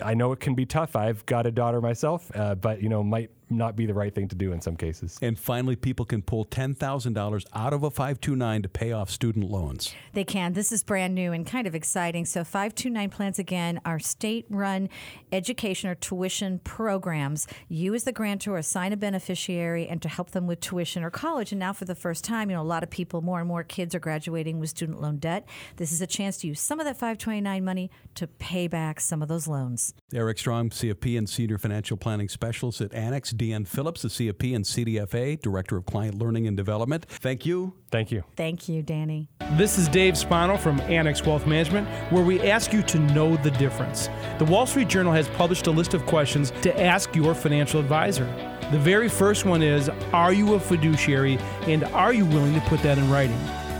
I 0.02 0.14
know 0.14 0.32
it 0.32 0.40
can 0.40 0.54
be 0.54 0.66
tough. 0.66 0.96
I've 0.96 1.24
got 1.26 1.46
a 1.46 1.50
daughter 1.50 1.80
myself, 1.80 2.30
uh, 2.34 2.54
but 2.54 2.82
you 2.82 2.88
know, 2.88 3.02
might 3.02 3.30
not 3.50 3.76
be 3.76 3.86
the 3.86 3.94
right 3.94 4.14
thing 4.14 4.28
to 4.28 4.34
do 4.34 4.52
in 4.52 4.60
some 4.60 4.76
cases. 4.76 5.18
And 5.22 5.38
finally, 5.38 5.76
people 5.76 6.04
can 6.04 6.22
pull 6.22 6.44
$10,000 6.46 7.44
out 7.54 7.72
of 7.72 7.82
a 7.82 7.90
529 7.90 8.62
to 8.62 8.68
pay 8.68 8.92
off 8.92 9.10
student 9.10 9.50
loans. 9.50 9.94
They 10.12 10.24
can. 10.24 10.52
This 10.52 10.72
is 10.72 10.82
brand 10.82 11.14
new 11.14 11.32
and 11.32 11.46
kind 11.46 11.66
of 11.66 11.74
exciting. 11.74 12.24
So, 12.24 12.44
529 12.44 13.10
plans 13.10 13.38
again 13.38 13.80
are 13.84 13.98
state 13.98 14.46
run 14.48 14.88
education 15.32 15.90
or 15.90 15.94
tuition 15.94 16.58
programs. 16.60 17.46
You, 17.68 17.94
as 17.94 18.04
the 18.04 18.12
grantor, 18.12 18.56
assign 18.56 18.92
a 18.92 18.96
beneficiary 18.96 19.86
and 19.88 20.00
to 20.02 20.08
help 20.08 20.30
them 20.30 20.46
with 20.46 20.60
tuition 20.60 21.02
or 21.02 21.10
college. 21.10 21.52
And 21.52 21.58
now, 21.58 21.72
for 21.72 21.84
the 21.84 21.94
first 21.94 22.24
time, 22.24 22.50
you 22.50 22.56
know, 22.56 22.62
a 22.62 22.64
lot 22.64 22.82
of 22.82 22.90
people, 22.90 23.22
more 23.22 23.40
and 23.40 23.48
more 23.48 23.62
kids 23.62 23.94
are 23.94 24.00
graduating 24.00 24.60
with 24.60 24.70
student 24.70 25.00
loan 25.00 25.18
debt. 25.18 25.46
This 25.76 25.92
is 25.92 26.00
a 26.00 26.06
chance 26.06 26.38
to 26.38 26.46
use 26.46 26.60
some 26.60 26.80
of 26.80 26.86
that 26.86 26.96
529 26.96 27.64
money 27.64 27.90
to 28.14 28.26
pay 28.26 28.68
back 28.68 29.00
some 29.00 29.22
of 29.22 29.28
those 29.28 29.46
loans. 29.46 29.94
Eric 30.12 30.38
Strong, 30.38 30.70
CFP 30.70 31.18
and 31.18 31.28
Senior 31.28 31.58
Financial 31.58 31.96
Planning 31.96 32.28
Specialist 32.28 32.80
at 32.80 32.94
Annex 32.94 33.33
Deanne 33.36 33.66
Phillips, 33.66 34.02
the 34.02 34.08
CFP 34.08 34.54
and 34.54 34.64
CDFA, 34.64 35.40
Director 35.40 35.76
of 35.76 35.86
Client 35.86 36.16
Learning 36.16 36.46
and 36.46 36.56
Development. 36.56 37.04
Thank 37.08 37.44
you. 37.44 37.74
Thank 37.90 38.10
you. 38.10 38.24
Thank 38.36 38.68
you, 38.68 38.82
Danny. 38.82 39.28
This 39.52 39.78
is 39.78 39.88
Dave 39.88 40.16
Spano 40.16 40.56
from 40.56 40.80
Annex 40.82 41.24
Wealth 41.24 41.46
Management, 41.46 41.88
where 42.12 42.24
we 42.24 42.40
ask 42.40 42.72
you 42.72 42.82
to 42.82 42.98
know 42.98 43.36
the 43.36 43.50
difference. 43.52 44.08
The 44.38 44.44
Wall 44.44 44.66
Street 44.66 44.88
Journal 44.88 45.12
has 45.12 45.28
published 45.28 45.66
a 45.66 45.70
list 45.70 45.94
of 45.94 46.06
questions 46.06 46.52
to 46.62 46.80
ask 46.80 47.14
your 47.14 47.34
financial 47.34 47.80
advisor. 47.80 48.26
The 48.70 48.78
very 48.78 49.08
first 49.08 49.44
one 49.44 49.62
is 49.62 49.90
Are 50.12 50.32
you 50.32 50.54
a 50.54 50.60
fiduciary 50.60 51.38
and 51.62 51.84
are 51.84 52.12
you 52.12 52.24
willing 52.26 52.54
to 52.54 52.60
put 52.62 52.80
that 52.82 52.98
in 52.98 53.10
writing? 53.10 53.38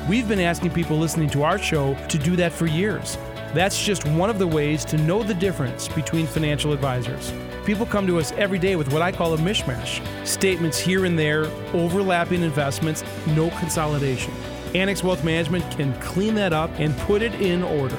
We've 0.08 0.28
been 0.28 0.40
asking 0.40 0.70
people 0.70 0.98
listening 0.98 1.30
to 1.30 1.42
our 1.44 1.58
show 1.58 1.94
to 2.08 2.18
do 2.18 2.36
that 2.36 2.52
for 2.52 2.66
years. 2.66 3.16
That's 3.54 3.80
just 3.80 4.04
one 4.04 4.30
of 4.30 4.40
the 4.40 4.48
ways 4.48 4.84
to 4.86 4.96
know 4.98 5.22
the 5.22 5.32
difference 5.32 5.86
between 5.86 6.26
financial 6.26 6.72
advisors. 6.72 7.32
People 7.64 7.86
come 7.86 8.04
to 8.08 8.18
us 8.18 8.32
every 8.32 8.58
day 8.58 8.74
with 8.74 8.92
what 8.92 9.00
I 9.00 9.12
call 9.12 9.32
a 9.32 9.38
mishmash 9.38 10.04
statements 10.26 10.76
here 10.76 11.04
and 11.04 11.16
there, 11.16 11.44
overlapping 11.72 12.42
investments, 12.42 13.04
no 13.28 13.50
consolidation. 13.50 14.34
Annex 14.74 15.04
Wealth 15.04 15.22
Management 15.22 15.70
can 15.70 15.94
clean 16.00 16.34
that 16.34 16.52
up 16.52 16.68
and 16.80 16.98
put 16.98 17.22
it 17.22 17.32
in 17.40 17.62
order. 17.62 17.96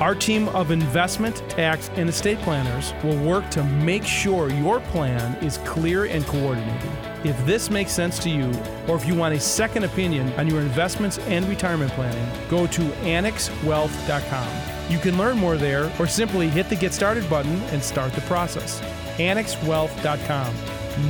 Our 0.00 0.16
team 0.16 0.48
of 0.48 0.72
investment, 0.72 1.36
tax, 1.48 1.88
and 1.94 2.08
estate 2.08 2.38
planners 2.40 2.92
will 3.04 3.16
work 3.24 3.48
to 3.52 3.62
make 3.62 4.02
sure 4.02 4.50
your 4.50 4.80
plan 4.80 5.36
is 5.36 5.58
clear 5.58 6.06
and 6.06 6.26
coordinated. 6.26 7.15
If 7.26 7.44
this 7.44 7.70
makes 7.70 7.90
sense 7.90 8.20
to 8.20 8.30
you, 8.30 8.52
or 8.86 8.94
if 8.94 9.04
you 9.04 9.16
want 9.16 9.34
a 9.34 9.40
second 9.40 9.82
opinion 9.82 10.32
on 10.34 10.46
your 10.46 10.60
investments 10.60 11.18
and 11.26 11.44
retirement 11.48 11.90
planning, 11.90 12.24
go 12.48 12.68
to 12.68 12.82
annexwealth.com. 13.02 14.48
You 14.88 14.98
can 15.00 15.18
learn 15.18 15.36
more 15.36 15.56
there 15.56 15.90
or 15.98 16.06
simply 16.06 16.48
hit 16.48 16.68
the 16.68 16.76
Get 16.76 16.94
Started 16.94 17.28
button 17.28 17.56
and 17.72 17.82
start 17.82 18.12
the 18.12 18.20
process. 18.22 18.80
annexwealth.com. 19.16 20.54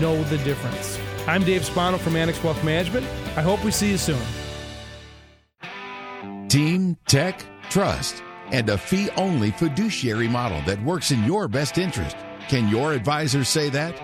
Know 0.01 0.23
the 0.25 0.39
difference. 0.39 0.99
I'm 1.27 1.45
Dave 1.45 1.67
Spano 1.67 1.99
from 1.99 2.17
Annex 2.17 2.43
Wealth 2.43 2.65
Management. 2.65 3.05
I 3.37 3.43
hope 3.43 3.63
we 3.63 3.71
see 3.71 3.91
you 3.91 3.99
soon. 3.99 4.23
Team, 6.49 6.97
tech, 7.07 7.45
trust, 7.69 8.23
and 8.53 8.71
a 8.71 8.79
fee 8.79 9.11
only 9.19 9.51
fiduciary 9.51 10.29
model 10.29 10.63
that 10.63 10.83
works 10.83 11.11
in 11.11 11.25
your 11.25 11.47
best 11.47 11.77
interest. 11.77 12.17
Can 12.49 12.71
your 12.71 12.95
advisor 12.95 13.45
say 13.45 13.69
that? 13.69 13.95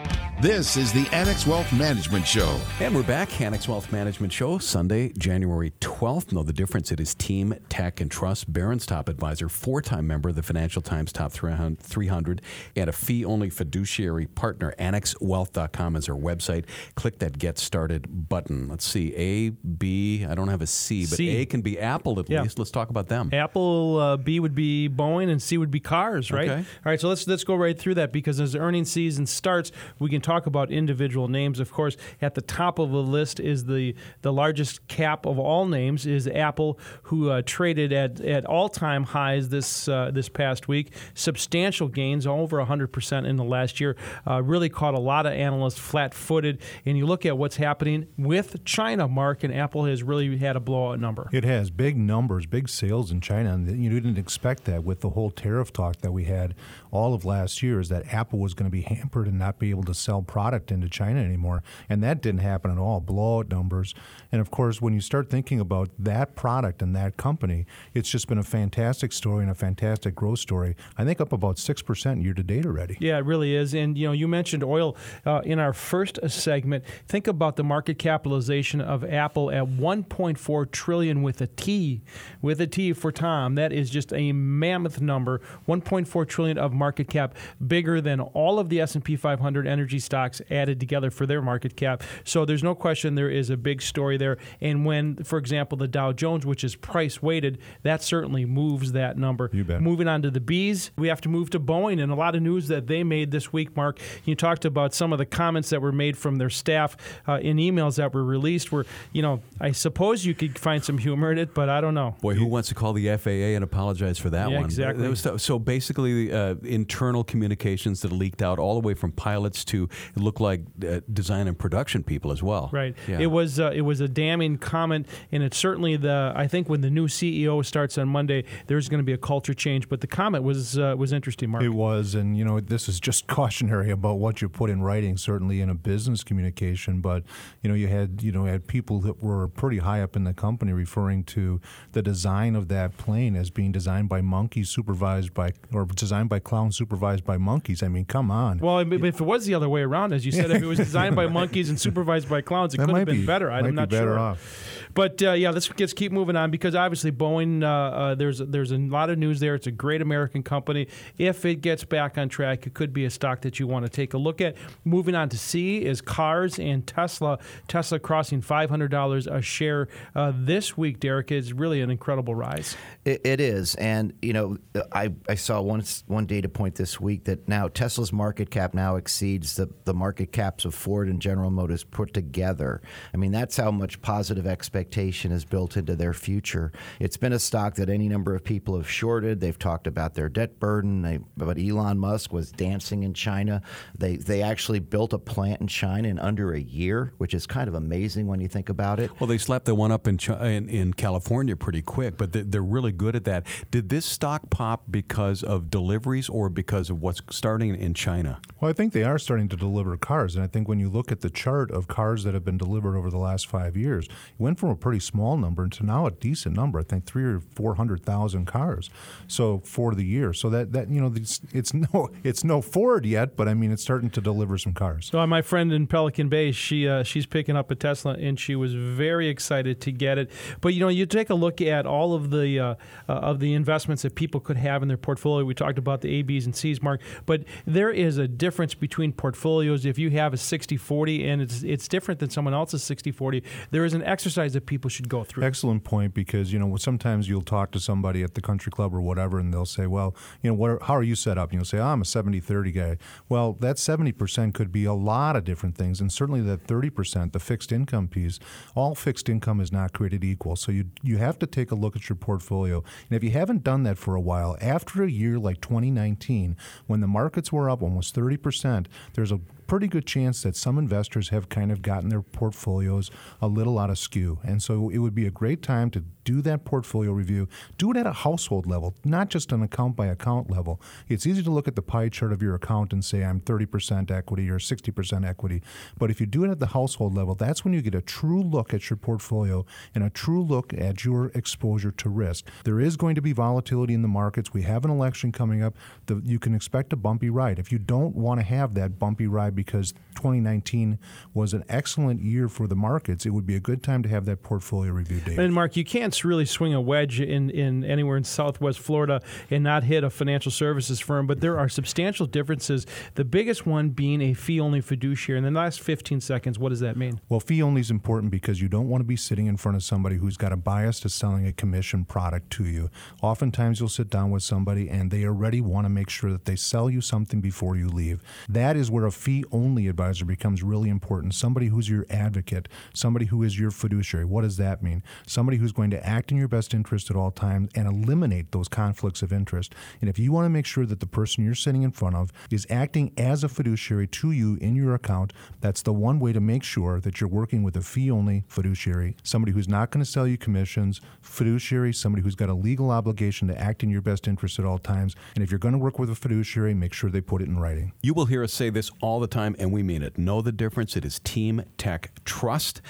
This 0.42 0.76
is 0.76 0.92
the 0.92 1.07
Annex 1.12 1.46
Wealth 1.46 1.72
Management 1.72 2.26
Show. 2.26 2.59
And 2.81 2.92
we're 2.96 3.05
back. 3.05 3.40
Annex 3.40 3.68
Wealth 3.68 3.92
Management 3.92 4.33
Show, 4.33 4.59
Sunday, 4.59 5.12
January 5.16 5.72
12th. 5.81 6.33
Know 6.33 6.42
the 6.42 6.52
difference. 6.52 6.90
It 6.90 6.98
is 6.98 7.14
Team 7.14 7.55
Tech 7.68 8.00
and 8.00 8.11
Trust, 8.11 8.52
Barron's 8.52 8.85
top 8.85 9.09
advisor, 9.09 9.48
four 9.48 9.81
time 9.81 10.09
member 10.09 10.31
of 10.31 10.35
the 10.35 10.42
Financial 10.42 10.83
Times 10.83 11.12
Top 11.12 11.31
300, 11.31 12.42
and 12.74 12.90
a 12.90 12.92
fee 12.92 13.24
only 13.24 13.50
fiduciary 13.50 14.26
partner. 14.26 14.74
AnnexWealth.com 14.81 15.94
is 15.94 16.09
our 16.09 16.16
website. 16.16 16.64
Click 16.96 17.20
that 17.20 17.38
Get 17.38 17.57
Started 17.57 18.28
button. 18.28 18.66
Let's 18.66 18.85
see. 18.85 19.14
A, 19.14 19.50
B, 19.50 20.26
I 20.28 20.35
don't 20.35 20.48
have 20.48 20.61
a 20.61 20.66
C, 20.66 21.02
but 21.07 21.18
C. 21.18 21.37
A 21.37 21.46
can 21.46 21.61
be 21.61 21.78
Apple 21.78 22.18
at 22.18 22.28
Yeah. 22.28 22.42
least. 22.42 22.59
Let's 22.59 22.72
talk 22.72 22.90
about 22.90 23.07
them. 23.07 23.31
Apple, 23.33 23.96
uh, 24.00 24.16
B 24.16 24.40
would 24.40 24.57
be 24.57 24.88
Boeing, 24.88 25.31
and 25.31 25.40
C 25.40 25.57
would 25.57 25.70
be 25.70 25.78
cars, 25.78 26.33
right? 26.33 26.50
Okay. 26.50 26.59
All 26.59 26.90
right, 26.90 27.00
so 27.00 27.09
let's 27.09 27.28
let's 27.28 27.44
go 27.44 27.55
right 27.55 27.78
through 27.78 27.94
that 27.94 28.12
because 28.12 28.40
as 28.40 28.55
the 28.55 28.59
earnings 28.59 28.90
season 28.90 29.26
starts, 29.26 29.70
we 30.00 30.11
can 30.11 30.20
talk 30.20 30.32
about 30.47 30.71
individual 30.71 31.29
names. 31.29 31.61
Of 31.61 31.73
course, 31.73 31.97
at 32.21 32.35
the 32.35 32.40
top 32.40 32.79
of 32.79 32.90
the 32.90 33.03
list 33.03 33.40
is 33.40 33.64
the 33.64 33.95
the 34.23 34.33
largest 34.33 34.87
cap 34.88 35.27
of 35.27 35.38
all 35.38 35.66
names 35.66 36.07
is 36.07 36.27
Apple, 36.29 36.79
who 37.05 37.31
uh, 37.31 37.42
traded 37.45 37.92
at, 37.92 38.21
at 38.21 38.45
all 38.45 38.68
time 38.68 39.05
highs 39.05 39.49
this 39.49 39.88
uh, 39.88 40.11
this 40.12 40.29
past 40.29 40.68
week. 40.68 40.92
Substantial 41.14 41.88
gains, 41.88 42.27
over 42.27 42.59
100 42.59 42.88
percent 42.88 43.27
in 43.27 43.37
the 43.37 43.45
last 43.45 43.81
year. 43.81 43.97
Uh, 44.27 44.42
really 44.42 44.68
caught 44.68 44.95
a 44.95 45.01
lot 45.01 45.27
of 45.27 45.33
analysts 45.33 45.79
flat 45.79 46.14
footed. 46.14 46.61
And 46.87 46.97
you 46.97 47.07
look 47.07 47.27
at 47.27 47.37
what's 47.37 47.57
happening 47.57 48.07
with 48.16 48.64
China, 48.64 49.09
Mark, 49.09 49.45
and 49.45 49.55
Apple 49.55 49.85
has 49.85 50.03
really 50.03 50.38
had 50.38 50.57
a 50.57 50.61
blowout 50.61 51.01
number. 51.01 51.29
It 51.33 51.45
has 51.45 51.71
big 51.71 51.97
numbers, 51.97 52.47
big 52.47 52.68
sales 52.68 53.11
in 53.11 53.21
China, 53.21 53.53
and 53.55 53.83
you 53.83 53.90
didn't 53.90 54.18
expect 54.18 54.64
that 54.64 54.85
with 54.85 55.01
the 55.01 55.11
whole 55.11 55.31
tariff 55.31 55.73
talk 55.73 55.99
that 55.99 56.12
we 56.12 56.25
had 56.25 56.55
all 56.90 57.14
of 57.14 57.25
last 57.25 57.62
year. 57.62 57.81
Is 57.81 57.88
that 57.88 58.12
Apple 58.12 58.38
was 58.38 58.55
going 58.55 58.66
to 58.66 58.71
be 58.71 58.83
hampered 58.83 59.27
and 59.27 59.38
not 59.38 59.59
be 59.59 59.71
able 59.71 59.85
to 59.85 59.95
sell 59.95 60.22
product 60.25 60.71
into 60.71 60.89
China 60.89 61.21
anymore, 61.21 61.63
and 61.89 62.03
that 62.03 62.21
didn't 62.21 62.41
happen 62.41 62.71
at 62.71 62.79
all. 62.79 63.01
Blowout 63.01 63.49
numbers, 63.49 63.95
and 64.31 64.41
of 64.41 64.51
course, 64.51 64.81
when 64.81 64.95
you 64.95 65.01
start 65.01 65.31
thinking 65.31 65.61
about 65.61 65.91
that 65.99 66.35
product 66.35 66.83
and 66.83 66.95
that 66.97 67.17
company, 67.17 67.67
it's 67.95 68.09
just 68.09 68.29
been 68.29 68.39
a 68.39 68.43
fantastic 68.43 69.13
story 69.13 69.43
and 69.43 69.51
a 69.51 69.55
fantastic 69.55 70.15
growth 70.15 70.39
story. 70.39 70.77
I 70.97 71.05
think 71.05 71.21
up 71.21 71.33
about 71.33 71.59
six 71.59 71.83
percent 71.83 72.23
year 72.23 72.35
to 72.35 72.43
date 72.43 72.67
already. 72.67 72.97
Yeah, 73.01 73.19
it 73.19 73.25
really 73.25 73.55
is. 73.55 73.75
And 73.75 73.97
you 73.97 74.07
know, 74.07 74.13
you 74.13 74.29
mentioned 74.29 74.65
oil 74.65 74.97
uh, 75.27 75.41
in 75.45 75.59
our 75.59 75.73
first 75.73 76.19
segment. 76.29 76.85
Think 77.07 77.27
about 77.27 77.57
the 77.57 77.65
market 77.65 77.99
capitalization 77.99 78.81
of 78.81 79.05
Apple 79.05 79.51
at 79.51 79.65
1.4 79.65 80.71
trillion 80.71 81.23
with 81.23 81.41
a 81.41 81.47
T, 81.47 82.03
with 82.41 82.61
a 82.61 82.67
T 82.67 82.93
for 82.93 83.13
Tom. 83.13 83.55
That 83.55 83.73
is 83.73 83.91
just 83.91 84.13
a 84.13 84.33
mammoth 84.33 85.01
number. 85.01 85.41
1.4 85.69 86.29
trillion 86.29 86.59
of 86.59 86.73
market 86.73 87.09
cap, 87.09 87.35
bigger 87.67 88.01
than 88.01 88.21
all 88.21 88.59
of 88.59 88.69
the 88.69 88.81
S&P 88.81 89.17
500 89.17 89.67
energy 89.67 89.99
stocks 90.12 90.42
added 90.51 90.79
together 90.79 91.11
for 91.11 91.25
their 91.25 91.40
market 91.40 91.75
cap. 91.75 92.03
So 92.25 92.44
there's 92.44 92.62
no 92.62 92.75
question 92.75 93.14
there 93.14 93.31
is 93.31 93.48
a 93.48 93.57
big 93.57 93.81
story 93.81 94.18
there. 94.18 94.37
And 94.61 94.85
when, 94.85 95.16
for 95.25 95.38
example, 95.38 95.79
the 95.79 95.88
Dow 95.88 96.12
Jones, 96.12 96.44
which 96.44 96.64
is 96.64 96.77
price 96.77 97.22
weighted, 97.22 97.57
that 97.83 98.03
certainly 98.03 98.44
moves 98.44 98.92
that 98.92 99.16
number. 99.16 99.48
You 99.55 99.64
bet. 99.64 99.81
Moving 99.81 100.09
on 100.09 100.20
to 100.20 100.31
the 100.31 100.40
bees, 100.40 100.90
we 100.98 101.09
have 101.09 101.22
to 101.22 101.31
move 101.31 101.48
to 101.51 101.59
Boeing 101.61 102.03
and 102.03 102.12
a 102.12 102.14
lot 102.14 102.35
of 102.35 102.42
news 102.42 102.68
that 102.68 102.88
they 102.88 103.03
made 103.03 103.31
this 103.31 103.55
week, 103.55 103.75
Mark. 103.75 103.98
You 104.27 104.35
talked 104.35 104.66
about 104.66 104.92
some 104.92 105.14
of 105.14 105.18
the 105.18 105.25
comments 105.25 105.70
that 105.70 105.81
were 105.81 105.92
made 105.92 106.18
from 106.18 106.37
their 106.37 106.51
staff 106.51 106.94
uh, 107.27 107.38
in 107.40 107.57
emails 107.57 107.96
that 107.96 108.12
were 108.12 108.22
released 108.25 108.70
where, 108.70 108.85
you 109.14 109.22
know, 109.22 109.40
I 109.62 109.72
suppose 109.72 110.27
you 110.27 110.35
could 110.35 110.59
find 110.59 110.85
some 110.85 110.98
humor 110.98 111.33
in 111.33 111.38
it, 111.38 111.55
but 111.55 111.70
I 111.70 111.81
don't 111.81 111.94
know. 111.94 112.16
Boy, 112.20 112.35
who 112.35 112.44
wants 112.44 112.68
to 112.68 112.75
call 112.75 112.92
the 112.92 113.16
FAA 113.16 113.55
and 113.57 113.64
apologize 113.64 114.18
for 114.18 114.29
that 114.29 114.51
Yeah, 114.51 114.57
one? 114.57 114.66
exactly. 114.66 115.38
So 115.38 115.59
basically, 115.59 116.31
uh, 116.31 116.57
internal 116.64 117.25
communications 117.25 118.03
that 118.03 118.12
leaked 118.12 118.42
out 118.42 118.59
all 118.59 118.75
the 118.79 118.87
way 118.87 118.92
from 118.92 119.11
pilots 119.12 119.64
to 119.64 119.88
it 120.17 120.21
looked 120.23 120.41
like 120.41 120.62
uh, 120.87 121.01
design 121.12 121.47
and 121.47 121.59
production 121.59 122.03
people 122.03 122.33
as 122.33 122.43
well. 122.43 122.71
Right. 122.73 122.95
Yeah. 123.07 123.21
It 123.21 123.31
was 123.31 123.61
uh, 123.61 123.73
it 123.75 123.83
was 123.83 124.01
a 124.01 124.09
damning 124.09 124.59
comment, 124.59 125.07
and 125.31 125.43
it's 125.43 125.57
certainly 125.57 125.97
the. 125.97 126.33
I 126.35 126.47
think 126.47 126.69
when 126.69 126.81
the 126.81 126.91
new 126.91 127.09
CEO 127.09 127.65
starts 127.65 127.99
on 127.99 128.09
Monday, 128.09 128.45
there's 128.67 128.88
going 128.88 128.99
to 128.99 129.05
be 129.05 129.12
a 129.12 129.19
culture 129.19 129.55
change. 129.55 129.88
But 129.88 130.01
the 130.01 130.07
comment 130.07 130.45
was 130.45 130.79
uh, 130.79 130.95
was 130.97 131.12
interesting, 131.12 131.51
Mark. 131.51 131.65
It 131.65 131.71
was, 131.71 132.15
and 132.15 132.37
you 132.37 132.45
know, 132.45 132.61
this 132.61 132.88
is 132.88 133.01
just 133.01 133.27
cautionary 133.38 133.91
about 133.91 134.15
what 134.15 134.43
you 134.43 134.49
put 134.49 134.71
in 134.71 134.83
writing, 134.83 135.17
certainly 135.17 135.61
in 135.61 135.69
a 135.69 135.75
business 135.75 136.25
communication. 136.25 137.01
But 137.01 137.25
you 137.62 137.69
know, 137.69 137.75
you 137.75 137.88
had 137.88 138.23
you 138.23 138.33
know 138.33 138.45
had 138.45 138.67
people 138.67 139.01
that 139.01 139.23
were 139.23 139.49
pretty 139.49 139.79
high 139.79 140.03
up 140.03 140.17
in 140.17 140.25
the 140.25 140.35
company 140.35 140.73
referring 140.73 141.25
to 141.25 141.61
the 141.93 142.03
design 142.03 142.57
of 142.57 142.69
that 142.69 142.97
plane 142.97 143.37
as 143.37 143.51
being 143.51 143.73
designed 143.73 144.09
by 144.09 144.21
monkeys, 144.21 144.69
supervised 144.69 145.35
by, 145.35 145.53
or 145.73 145.85
designed 145.85 146.29
by 146.29 146.38
clowns, 146.38 146.77
supervised 146.77 147.25
by 147.25 147.37
monkeys. 147.37 147.83
I 147.83 147.88
mean, 147.88 148.05
come 148.05 148.31
on. 148.31 148.59
Well, 148.59 148.79
if 148.81 148.93
if 148.93 149.21
it 149.21 149.25
was 149.25 149.47
the 149.47 149.55
other 149.55 149.69
way 149.69 149.82
around, 149.83 150.12
as 150.12 150.25
you 150.25 150.33
said, 150.33 150.51
if 150.51 150.62
it 150.62 150.66
was 150.66 150.79
designed 150.79 151.14
by 151.16 151.27
monkeys 151.40 151.68
and 151.68 151.79
supervised 151.81 152.29
by 152.29 152.40
clowns, 152.40 152.75
it 152.75 152.79
That 152.79 152.87
could 152.87 152.97
have 152.97 153.07
been 153.07 153.21
be- 153.21 153.27
better. 153.27 153.51
I'm 153.51 153.64
be 153.66 153.73
not 153.73 153.88
better 153.90 154.07
sure. 154.12 154.18
off. 154.18 154.72
But 154.94 155.22
uh, 155.22 155.33
yeah, 155.33 155.50
let's 155.50 155.68
keep 155.68 156.12
moving 156.12 156.37
on 156.37 156.50
because 156.50 156.74
obviously 156.74 157.12
Boeing. 157.12 157.62
Uh, 157.62 157.66
uh, 157.66 158.14
there's 158.14 158.38
there's 158.38 158.72
a 158.72 158.76
lot 158.76 159.11
of 159.11 159.18
news 159.18 159.40
there. 159.40 159.55
It's 159.55 159.66
a 159.66 159.70
great 159.72 160.02
American 160.02 160.42
company. 160.42 160.88
If 161.18 161.44
it 161.44 161.57
gets 161.57 161.85
back 161.85 162.18
on 162.18 162.28
track, 162.28 162.66
it 162.66 162.74
could 162.74 162.92
be 162.92 163.05
a 163.05 163.11
stock 163.11 163.42
that 163.42 163.59
you 163.59 163.66
want 163.66 163.85
to 163.85 163.88
take 163.88 164.14
a 164.14 164.18
look 164.18 164.40
at. 164.40 164.57
Moving 164.85 165.14
on 165.14 165.28
to 165.31 165.38
C 165.38 165.85
is 165.85 166.00
cars 166.00 166.59
and 166.59 166.87
Tesla. 166.87 167.38
Tesla 167.68 167.98
crossing 167.98 168.40
five 168.40 168.68
hundred 168.68 168.90
dollars 168.90 169.26
a 169.26 169.40
share 169.40 169.88
uh, 170.14 170.33
this 170.35 170.76
week. 170.76 171.00
Derek 171.00 171.33
is 171.33 171.52
really 171.52 171.81
an 171.81 171.90
incredible 171.90 172.35
rise. 172.35 172.76
It, 173.05 173.22
it 173.24 173.40
is, 173.40 173.74
and 173.76 174.12
you 174.20 174.33
know, 174.33 174.59
I, 174.92 175.12
I 175.28 175.37
saw 175.37 175.61
one 175.61 175.83
one 176.07 176.26
data 176.26 176.48
point 176.48 176.74
this 176.74 177.00
week 177.00 177.24
that 177.24 177.48
now 177.48 177.68
Tesla's 177.68 178.12
market 178.12 178.50
cap 178.50 178.74
now 178.74 178.96
exceeds 178.96 179.57
the, 179.57 179.68
the 179.85 179.94
market 179.94 180.33
caps 180.33 180.64
of 180.64 180.74
Ford 180.74 181.09
and 181.09 181.20
General 181.20 181.50
Motors 181.50 181.83
put 181.85 182.12
together. 182.12 182.83
I 183.14 183.16
mean, 183.16 183.33
that's 183.33 183.57
how 183.57 183.70
much 183.70 184.02
positive 184.02 184.46
expectation 184.46 184.82
is 184.90 185.45
built 185.45 185.77
into 185.77 185.95
their 185.95 186.12
future. 186.12 186.73
It's 187.01 187.16
been 187.16 187.33
a 187.33 187.38
stock 187.38 187.75
that 187.77 187.88
any 187.88 188.09
number 188.09 188.35
of 188.35 188.45
people 188.45 188.77
have 188.77 188.88
shorted. 188.90 189.40
They've 189.40 189.59
talked 189.59 189.87
about 189.87 190.14
their 190.14 190.29
debt 190.29 190.59
burden. 190.59 191.03
They, 191.03 191.18
but 191.37 191.59
Elon 191.59 191.99
Musk 191.99 192.33
was 192.33 192.51
dancing 192.51 193.03
in 193.03 193.14
China. 193.14 193.62
They 193.97 194.16
they 194.16 194.42
actually 194.42 194.79
built 194.81 195.12
a 195.12 195.18
plant 195.18 195.61
in 195.61 195.66
China 195.66 196.09
in 196.09 196.18
under 196.18 196.53
a 196.53 196.61
year, 196.61 197.12
which 197.18 197.35
is 197.35 197.47
kind 197.47 197.68
of 197.68 197.75
amazing 197.75 198.27
when 198.27 198.40
you 198.40 198.49
think 198.49 198.68
about 198.68 198.99
it. 199.01 199.11
Well, 199.21 199.29
they 199.29 199.38
slapped 199.38 199.66
the 199.66 199.75
one 199.75 199.92
up 199.92 200.07
in, 200.09 200.18
Chi- 200.18 200.49
in 200.49 200.68
in 200.68 200.95
California 200.95 201.57
pretty 201.57 201.83
quick, 201.83 202.16
but 202.16 202.33
they- 202.33 202.42
they're 202.42 202.62
really 202.62 202.92
good 202.92 203.14
at 203.16 203.25
that. 203.25 203.47
Did 203.71 203.88
this 203.88 204.05
stock 204.07 204.51
pop 204.51 204.85
because 204.90 205.42
of 205.42 205.71
deliveries 205.71 206.29
or 206.29 206.49
because 206.49 206.90
of 206.90 207.01
what's 207.01 207.23
starting 207.31 207.75
in 207.75 207.95
China? 207.95 208.40
Well, 208.61 208.71
I 208.71 208.75
think 208.75 208.92
they 208.92 209.05
are 209.05 209.18
starting 209.18 209.49
to 209.49 209.57
deliver 209.57 209.97
cars, 209.97 210.35
and 210.35 210.45
I 210.45 210.47
think 210.47 210.68
when 210.68 210.79
you 210.81 210.88
look 210.88 211.11
at 211.12 211.21
the 211.21 211.31
chart 211.31 211.71
of 211.71 211.88
cars 211.88 212.25
that 212.25 212.35
have 212.35 212.45
been 212.45 212.59
delivered 212.59 212.97
over 212.97 213.11
the 213.11 213.18
last 213.18 213.47
five 213.47 213.77
years, 213.77 214.07
it 214.07 214.12
went 214.38 214.59
from 214.59 214.71
a 214.73 214.77
pretty 214.77 215.01
small 215.01 215.37
number 215.37 215.69
to 215.69 215.85
now 215.85 216.07
a 216.07 216.11
decent 216.11 216.57
number. 216.57 216.79
I 216.79 216.83
think 216.83 217.05
three 217.05 217.25
or 217.25 217.41
four 217.55 217.77
hundred 217.77 218.05
thousand 218.05 218.47
cars. 218.47 218.91
So 219.27 219.61
for 219.65 219.95
the 219.95 220.05
year, 220.05 220.33
so 220.33 220.51
that 220.51 220.73
that 220.73 220.91
you 220.91 221.01
know 221.01 221.13
it's, 221.15 221.41
it's 221.53 221.73
no 221.95 222.11
it's 222.23 222.45
no 222.45 222.61
Ford 222.61 223.07
yet, 223.07 223.37
but 223.37 223.49
I 223.49 223.55
mean 223.55 223.73
it's 223.73 223.83
starting 223.83 224.11
to 224.11 224.21
deliver 224.21 224.59
some 224.59 224.73
cars. 224.73 225.07
So 225.07 225.25
my 225.27 225.43
friend 225.43 225.73
in 225.73 225.87
Pelican 225.87 226.29
Bay, 226.29 226.53
she 226.53 226.89
uh, 226.89 227.03
she's 227.03 227.27
picking 227.27 227.57
up 227.57 227.71
a 227.71 227.75
Tesla, 227.75 228.15
and 228.15 228.39
she 228.39 228.55
was 228.55 228.75
very 228.75 229.29
excited 229.29 229.81
to 229.83 229.93
get 229.93 230.19
it. 230.19 230.31
But 230.61 230.75
you 230.75 230.81
know, 230.81 230.89
you 230.89 231.07
take 231.07 231.31
a 231.31 231.35
look 231.35 231.61
at 231.61 231.87
all 231.87 232.15
of 232.15 232.31
the 232.31 232.59
uh, 232.59 232.75
uh, 233.09 233.13
of 233.13 233.41
the 233.41 233.55
investments 233.55 234.03
that 234.03 234.15
people 234.15 234.41
could 234.41 234.57
have 234.57 234.83
in 234.83 234.89
their 234.89 234.97
portfolio. 234.97 235.45
We 235.45 235.55
talked 235.55 235.79
about 235.79 236.01
the 236.01 236.09
A, 236.09 236.23
B's, 236.23 236.47
and 236.47 236.55
C's, 236.55 236.83
Mark, 236.83 237.01
but 237.27 237.45
there 237.67 237.91
is 237.91 238.19
a 238.19 238.29
difference 238.29 238.75
between 238.75 239.13
portfolios. 239.13 239.85
If 239.85 239.99
you 239.99 240.11
have 240.11 240.35
a 240.35 240.37
60-40 240.37 241.27
and 241.27 241.43
it's 241.43 241.63
it's 241.63 241.89
different 241.89 242.21
than 242.21 242.31
someone 242.31 242.55
else's 242.55 242.83
60-40, 242.83 243.43
there 243.71 243.85
is 243.85 243.95
an 243.95 244.03
exercise 244.03 244.53
that 244.55 244.62
people 244.66 244.88
should 244.88 245.09
go 245.09 245.25
through. 245.25 245.44
Excellent 245.44 245.85
point 245.85 246.14
because 246.14 246.53
you 246.53 246.59
know 246.59 246.77
sometimes 246.77 247.29
you'll 247.29 247.42
talk 247.42 247.70
to 247.72 247.81
somebody 247.81 248.22
at 248.22 248.35
the 248.35 248.40
country 248.40 248.70
club 248.70 248.94
or 248.94 249.01
whatever, 249.01 249.38
and 249.38 249.53
they'll 249.53 249.66
say, 249.66 249.87
"Well, 249.87 250.14
you 250.42 250.51
know, 250.51 250.55
what 250.55 250.70
are, 250.70 250.79
how 250.83 250.96
are 250.96 251.03
you 251.03 251.14
set 251.14 251.38
up?" 251.38 251.51
And 251.51 251.59
you'll 251.59 251.64
say, 251.64 251.79
oh, 251.79 251.87
"I'm 251.87 252.03
a 252.03 252.05
70-30 252.05 252.72
guy." 252.72 252.98
Well, 253.29 253.55
that 253.61 253.77
70% 253.77 254.55
could 254.55 254.72
be 254.72 254.85
a 254.85 254.94
lot 254.94 255.37
of 255.37 255.44
different 255.44 255.77
things, 255.77 256.01
and 256.01 256.12
certainly 256.12 256.40
that 256.42 256.66
30%, 256.66 257.33
the 257.33 257.40
fixed 257.40 257.72
income 257.72 258.09
piece, 258.09 258.38
all 258.75 258.94
fixed 258.94 259.29
income 259.29 259.61
is 259.61 259.72
not 259.72 259.92
created 259.92 260.25
equal. 260.25 260.57
So 260.57 260.72
you 260.72 260.87
you 261.03 261.18
have 261.18 261.38
to 261.40 261.46
take 261.46 261.70
a 261.70 261.75
look 261.75 261.96
at 261.96 262.09
your 262.09 262.16
portfolio, 262.16 262.83
and 263.11 263.16
if 263.16 263.22
you 263.22 263.31
haven't 263.31 263.64
done 263.64 263.83
that 263.85 263.98
for 263.98 264.14
a 264.14 264.20
while, 264.20 264.57
after 264.61 265.03
a 265.03 265.11
year 265.11 265.38
like 265.38 265.61
2019, 265.61 266.57
when 266.87 267.01
the 267.01 267.07
markets 267.07 267.53
were 267.53 267.68
up 267.68 267.83
almost 267.83 268.14
30%, 268.14 268.87
there's 269.14 269.33
a 269.33 269.40
pretty 269.73 269.87
good 269.87 270.05
chance 270.05 270.43
that 270.43 270.55
some 270.55 270.77
investors 270.77 271.31
have 271.31 271.49
kind 271.49 271.73
of 271.73 271.81
gotten 271.81 272.11
their 272.11 272.21
portfolios 272.21 273.11
a 273.41 273.47
little 273.47 273.79
out 273.79 273.89
of 273.89 273.97
skew. 273.97 274.39
And 274.45 274.63
so 274.63 274.91
it 274.91 274.99
would 274.99 275.15
be 275.15 275.25
a 275.25 275.31
great 275.31 275.63
time 275.63 275.89
to 275.93 276.05
do 276.25 276.43
that 276.43 276.65
portfolio 276.65 277.13
review. 277.13 277.49
Do 277.79 277.91
it 277.91 277.97
at 277.97 278.07
a 278.07 278.13
household 278.13 278.67
level, 278.67 278.95
not 279.05 279.29
just 279.29 279.53
an 279.53 279.63
account 279.63 279.97
by 279.97 280.07
account 280.07 280.51
level. 280.51 280.81
It's 281.09 281.27
easy 281.27 281.43
to 281.43 281.51
look 281.51 281.69
at 281.69 281.77
the 281.77 281.83
pie 281.83 282.09
chart 282.09 282.33
of 282.33 282.43
your 282.43 282.55
account 282.55 282.93
and 282.93 283.05
say, 283.05 283.25
I'm 283.25 283.41
30% 283.41 284.11
equity 284.11 284.49
or 284.51 284.59
60% 284.59 285.29
equity. 285.29 285.63
But 285.99 286.11
if 286.11 286.21
you 286.21 286.27
do 286.27 286.45
it 286.45 286.51
at 286.51 286.59
the 286.59 286.69
household 286.69 287.15
level, 287.15 287.35
that's 287.35 287.65
when 287.65 287.75
you 287.75 287.83
get 287.83 287.95
a 287.95 288.01
true 288.01 288.43
look 288.43 288.73
at 288.73 288.91
your 288.91 288.97
portfolio 288.97 289.65
and 289.95 290.05
a 290.05 290.11
true 290.11 290.43
look 290.43 290.73
at 290.73 291.05
your 291.05 291.27
exposure 291.35 291.91
to 291.91 292.09
risk. 292.09 292.47
There 292.65 292.81
is 292.81 292.97
going 292.97 293.15
to 293.15 293.23
be 293.23 293.33
volatility 293.33 293.95
in 293.95 294.03
the 294.03 294.09
markets. 294.09 294.53
We 294.53 294.63
have 294.63 294.85
an 294.85 294.91
election 294.91 295.33
coming 295.33 295.63
up. 295.63 295.77
The, 296.07 296.21
you 296.25 296.39
can 296.39 296.55
expect 296.55 296.93
a 296.93 296.97
bumpy 296.97 297.31
ride. 297.31 297.59
If 297.59 297.73
you 297.73 297.79
don't 297.79 298.15
want 298.15 298.41
to 298.41 298.47
have 298.47 298.75
that 298.75 298.99
bumpy 298.99 299.27
ride, 299.27 299.55
because 299.55 299.93
2019 300.15 300.99
was 301.35 301.55
an 301.55 301.65
excellent 301.69 302.21
year 302.23 302.49
for 302.49 302.67
the 302.67 302.77
markets, 302.77 303.27
it 303.27 303.31
would 303.31 303.47
be 303.47 303.57
a 303.57 303.61
good 303.61 303.83
time 303.83 304.03
to 304.03 304.09
have 304.09 304.25
that 304.27 304.43
portfolio 304.43 304.93
review, 304.93 305.21
Dave. 305.21 305.39
And 305.39 305.53
Mark, 305.53 305.77
you 305.77 305.85
can't 305.85 306.12
really 306.25 306.44
swing 306.44 306.75
a 306.75 306.81
wedge 306.81 307.20
in, 307.20 307.51
in 307.51 307.85
anywhere 307.85 308.16
in 308.16 308.25
Southwest 308.25 308.79
Florida 308.79 309.20
and 309.51 309.64
not 309.64 309.85
hit 309.85 310.05
a 310.05 310.11
financial 310.11 310.53
services 310.53 311.01
firm, 311.01 311.27
but 311.27 311.40
there 311.40 311.59
are 311.59 311.68
substantial 311.68 312.27
differences. 312.27 312.87
The 313.14 313.25
biggest 313.25 313.66
one 313.66 313.90
being 313.90 314.20
a 314.20 314.35
fee-only 314.35 314.81
fiduciary. 314.81 315.38
In 315.38 315.44
the 315.44 315.51
last 315.51 315.81
15 315.81 316.20
seconds, 316.20 316.59
what 316.59 316.68
does 316.68 316.81
that 316.81 316.96
mean? 316.96 317.20
Well, 317.29 317.40
fee-only 317.40 317.81
is 317.81 317.90
important 317.90 318.31
because 318.31 318.61
you 318.61 318.68
don't 318.68 318.88
want 318.88 319.01
to 319.01 319.07
be 319.07 319.16
sitting 319.16 319.46
in 319.46 319.57
front 319.57 319.77
of 319.77 319.83
somebody 319.83 320.16
who's 320.16 320.37
got 320.37 320.53
a 320.53 320.57
bias 320.57 321.01
to 321.01 321.09
selling 321.09 321.46
a 321.46 321.53
commission 321.53 322.05
product 322.05 322.51
to 322.51 322.64
you. 322.64 322.90
Oftentimes, 323.22 323.81
you'll 323.81 323.88
sit 323.88 324.11
down 324.11 324.31
with 324.31 324.42
somebody 324.42 324.88
and 324.88 325.11
they 325.11 325.25
already 325.25 325.61
want 325.61 325.85
to 325.85 325.88
make 325.88 326.11
sure 326.11 326.31
that 326.31 326.44
they 326.44 326.57
sell 326.57 326.90
you 326.90 327.01
something 327.01 327.40
before 327.40 327.77
you 327.77 327.88
leave. 327.88 328.22
That 328.48 328.77
is 328.77 328.90
where 328.90 329.07
a 329.07 329.12
fee 329.12 329.44
only 329.53 329.88
advisor 329.88 330.25
becomes 330.25 330.62
really 330.62 330.88
important. 330.88 331.35
Somebody 331.35 331.68
who's 331.68 331.88
your 331.88 332.07
advocate, 332.11 332.68
somebody 332.94 333.27
who 333.27 333.42
is 333.42 333.59
your 333.59 333.70
fiduciary. 333.70 334.25
What 334.25 334.42
does 334.42 334.57
that 334.57 334.83
mean? 334.83 335.03
Somebody 335.27 335.59
who's 335.59 335.72
going 335.72 335.90
act 336.03 336.31
in 336.31 336.38
your 336.38 336.49
best 336.49 336.75
interest 336.75 337.11
at 337.11 337.17
all 337.17 337.31
times 337.31 337.71
and 337.75 337.87
eliminate 337.87 338.53
those 338.53 338.69
conflicts 338.69 339.23
of 339.23 339.33
interest. 339.33 339.75
And 340.01 340.09
if 340.09 340.19
you 340.19 340.33
want 340.33 340.47
to 340.47 340.51
make 340.51 340.67
sure 340.67 340.87
that 340.87 341.01
the 341.01 341.07
person 341.07 341.45
you're 341.45 341.55
sitting 341.55 341.83
in 341.83 341.91
front 341.91 342.17
of 342.17 342.33
is 342.51 342.67
acting 342.71 343.12
as 343.17 343.45
a 343.45 343.49
fiduciary 343.49 344.07
to 344.09 344.33
you 344.33 344.57
in 344.61 344.75
your 344.77 344.95
account, 344.95 345.33
that's 345.61 345.83
the 345.83 345.93
one 345.93 346.19
way 346.21 346.33
to 346.33 346.41
make 346.41 346.62
sure 346.62 347.01
that 347.01 347.21
you're 347.21 347.29
working 347.29 347.62
with 347.62 347.77
a 347.77 347.83
fee 347.83 348.11
only 348.11 348.45
fiduciary, 348.49 349.17
somebody 349.23 349.53
who's 349.53 349.69
not 349.69 349.91
going 349.91 350.05
to 350.05 350.11
sell 350.11 350.27
you 350.27 350.37
commissions, 350.37 351.01
fiduciary, 351.21 351.93
somebody 351.93 352.23
who's 352.23 352.35
got 352.35 352.49
a 352.49 352.55
legal 352.55 352.91
obligation 352.91 353.49
to 353.49 353.59
act 353.59 353.83
in 353.83 353.91
your 353.91 354.03
best 354.03 354.29
interest 354.29 354.59
at 354.59 354.65
all 354.65 354.79
times. 354.79 355.15
And 355.35 355.43
if 355.43 355.51
you're 355.51 355.59
going 355.59 355.73
to 355.73 355.79
work 355.79 355.99
with 355.99 356.11
a 356.11 356.15
fiduciary, 356.15 356.75
make 356.75 356.93
sure 356.93 357.11
they 357.11 357.21
put 357.21 357.43
it 357.43 357.49
in 357.49 357.59
writing. 357.59 357.93
You 358.03 358.15
will 358.15 358.27
hear 358.27 358.43
us 358.43 358.53
say 358.53 358.71
this 358.71 358.91
all 359.01 359.21
the 359.21 359.27
time, 359.27 359.57
and 359.59 359.73
we 359.73 359.83
mean 359.83 360.03
it. 360.03 360.19
Know 360.19 360.43
the 360.43 360.53
difference. 360.53 360.97
It 360.97 361.05
is 361.05 361.21
Team 361.21 361.62
Tech 361.79 362.11
Trust. 362.25 362.81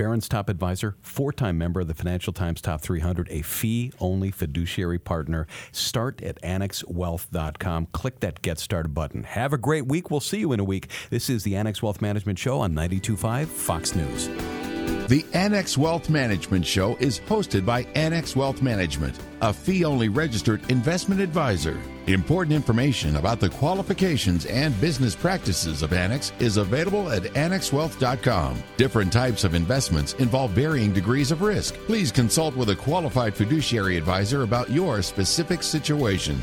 Barron's 0.00 0.30
top 0.30 0.48
advisor, 0.48 0.96
four 1.02 1.30
time 1.30 1.58
member 1.58 1.80
of 1.80 1.86
the 1.86 1.92
Financial 1.92 2.32
Times 2.32 2.62
Top 2.62 2.80
300, 2.80 3.28
a 3.30 3.42
fee 3.42 3.92
only 4.00 4.30
fiduciary 4.30 4.98
partner. 4.98 5.46
Start 5.72 6.22
at 6.22 6.40
annexwealth.com. 6.40 7.88
Click 7.92 8.20
that 8.20 8.40
Get 8.40 8.58
Started 8.58 8.94
button. 8.94 9.24
Have 9.24 9.52
a 9.52 9.58
great 9.58 9.84
week. 9.84 10.10
We'll 10.10 10.20
see 10.20 10.38
you 10.38 10.52
in 10.52 10.60
a 10.60 10.64
week. 10.64 10.88
This 11.10 11.28
is 11.28 11.42
the 11.42 11.54
Annex 11.54 11.82
Wealth 11.82 12.00
Management 12.00 12.38
Show 12.38 12.60
on 12.60 12.72
925 12.72 13.50
Fox 13.50 13.94
News. 13.94 14.28
The 15.08 15.22
Annex 15.34 15.76
Wealth 15.76 16.08
Management 16.08 16.64
Show 16.64 16.96
is 16.98 17.20
hosted 17.20 17.66
by 17.66 17.82
Annex 17.94 18.34
Wealth 18.34 18.62
Management, 18.62 19.18
a 19.42 19.52
fee 19.52 19.84
only 19.84 20.08
registered 20.08 20.62
investment 20.70 21.20
advisor. 21.20 21.78
Important 22.06 22.54
information 22.54 23.16
about 23.16 23.40
the 23.40 23.50
qualifications 23.50 24.46
and 24.46 24.78
business 24.80 25.14
practices 25.14 25.82
of 25.82 25.92
Annex 25.92 26.32
is 26.38 26.56
available 26.56 27.10
at 27.10 27.22
annexwealth.com. 27.22 28.62
Different 28.76 29.12
types 29.12 29.44
of 29.44 29.54
investments 29.54 30.14
involve 30.14 30.52
varying 30.52 30.92
degrees 30.92 31.30
of 31.30 31.42
risk. 31.42 31.74
Please 31.86 32.10
consult 32.10 32.56
with 32.56 32.70
a 32.70 32.76
qualified 32.76 33.34
fiduciary 33.34 33.96
advisor 33.96 34.42
about 34.42 34.70
your 34.70 35.02
specific 35.02 35.62
situation. 35.62 36.40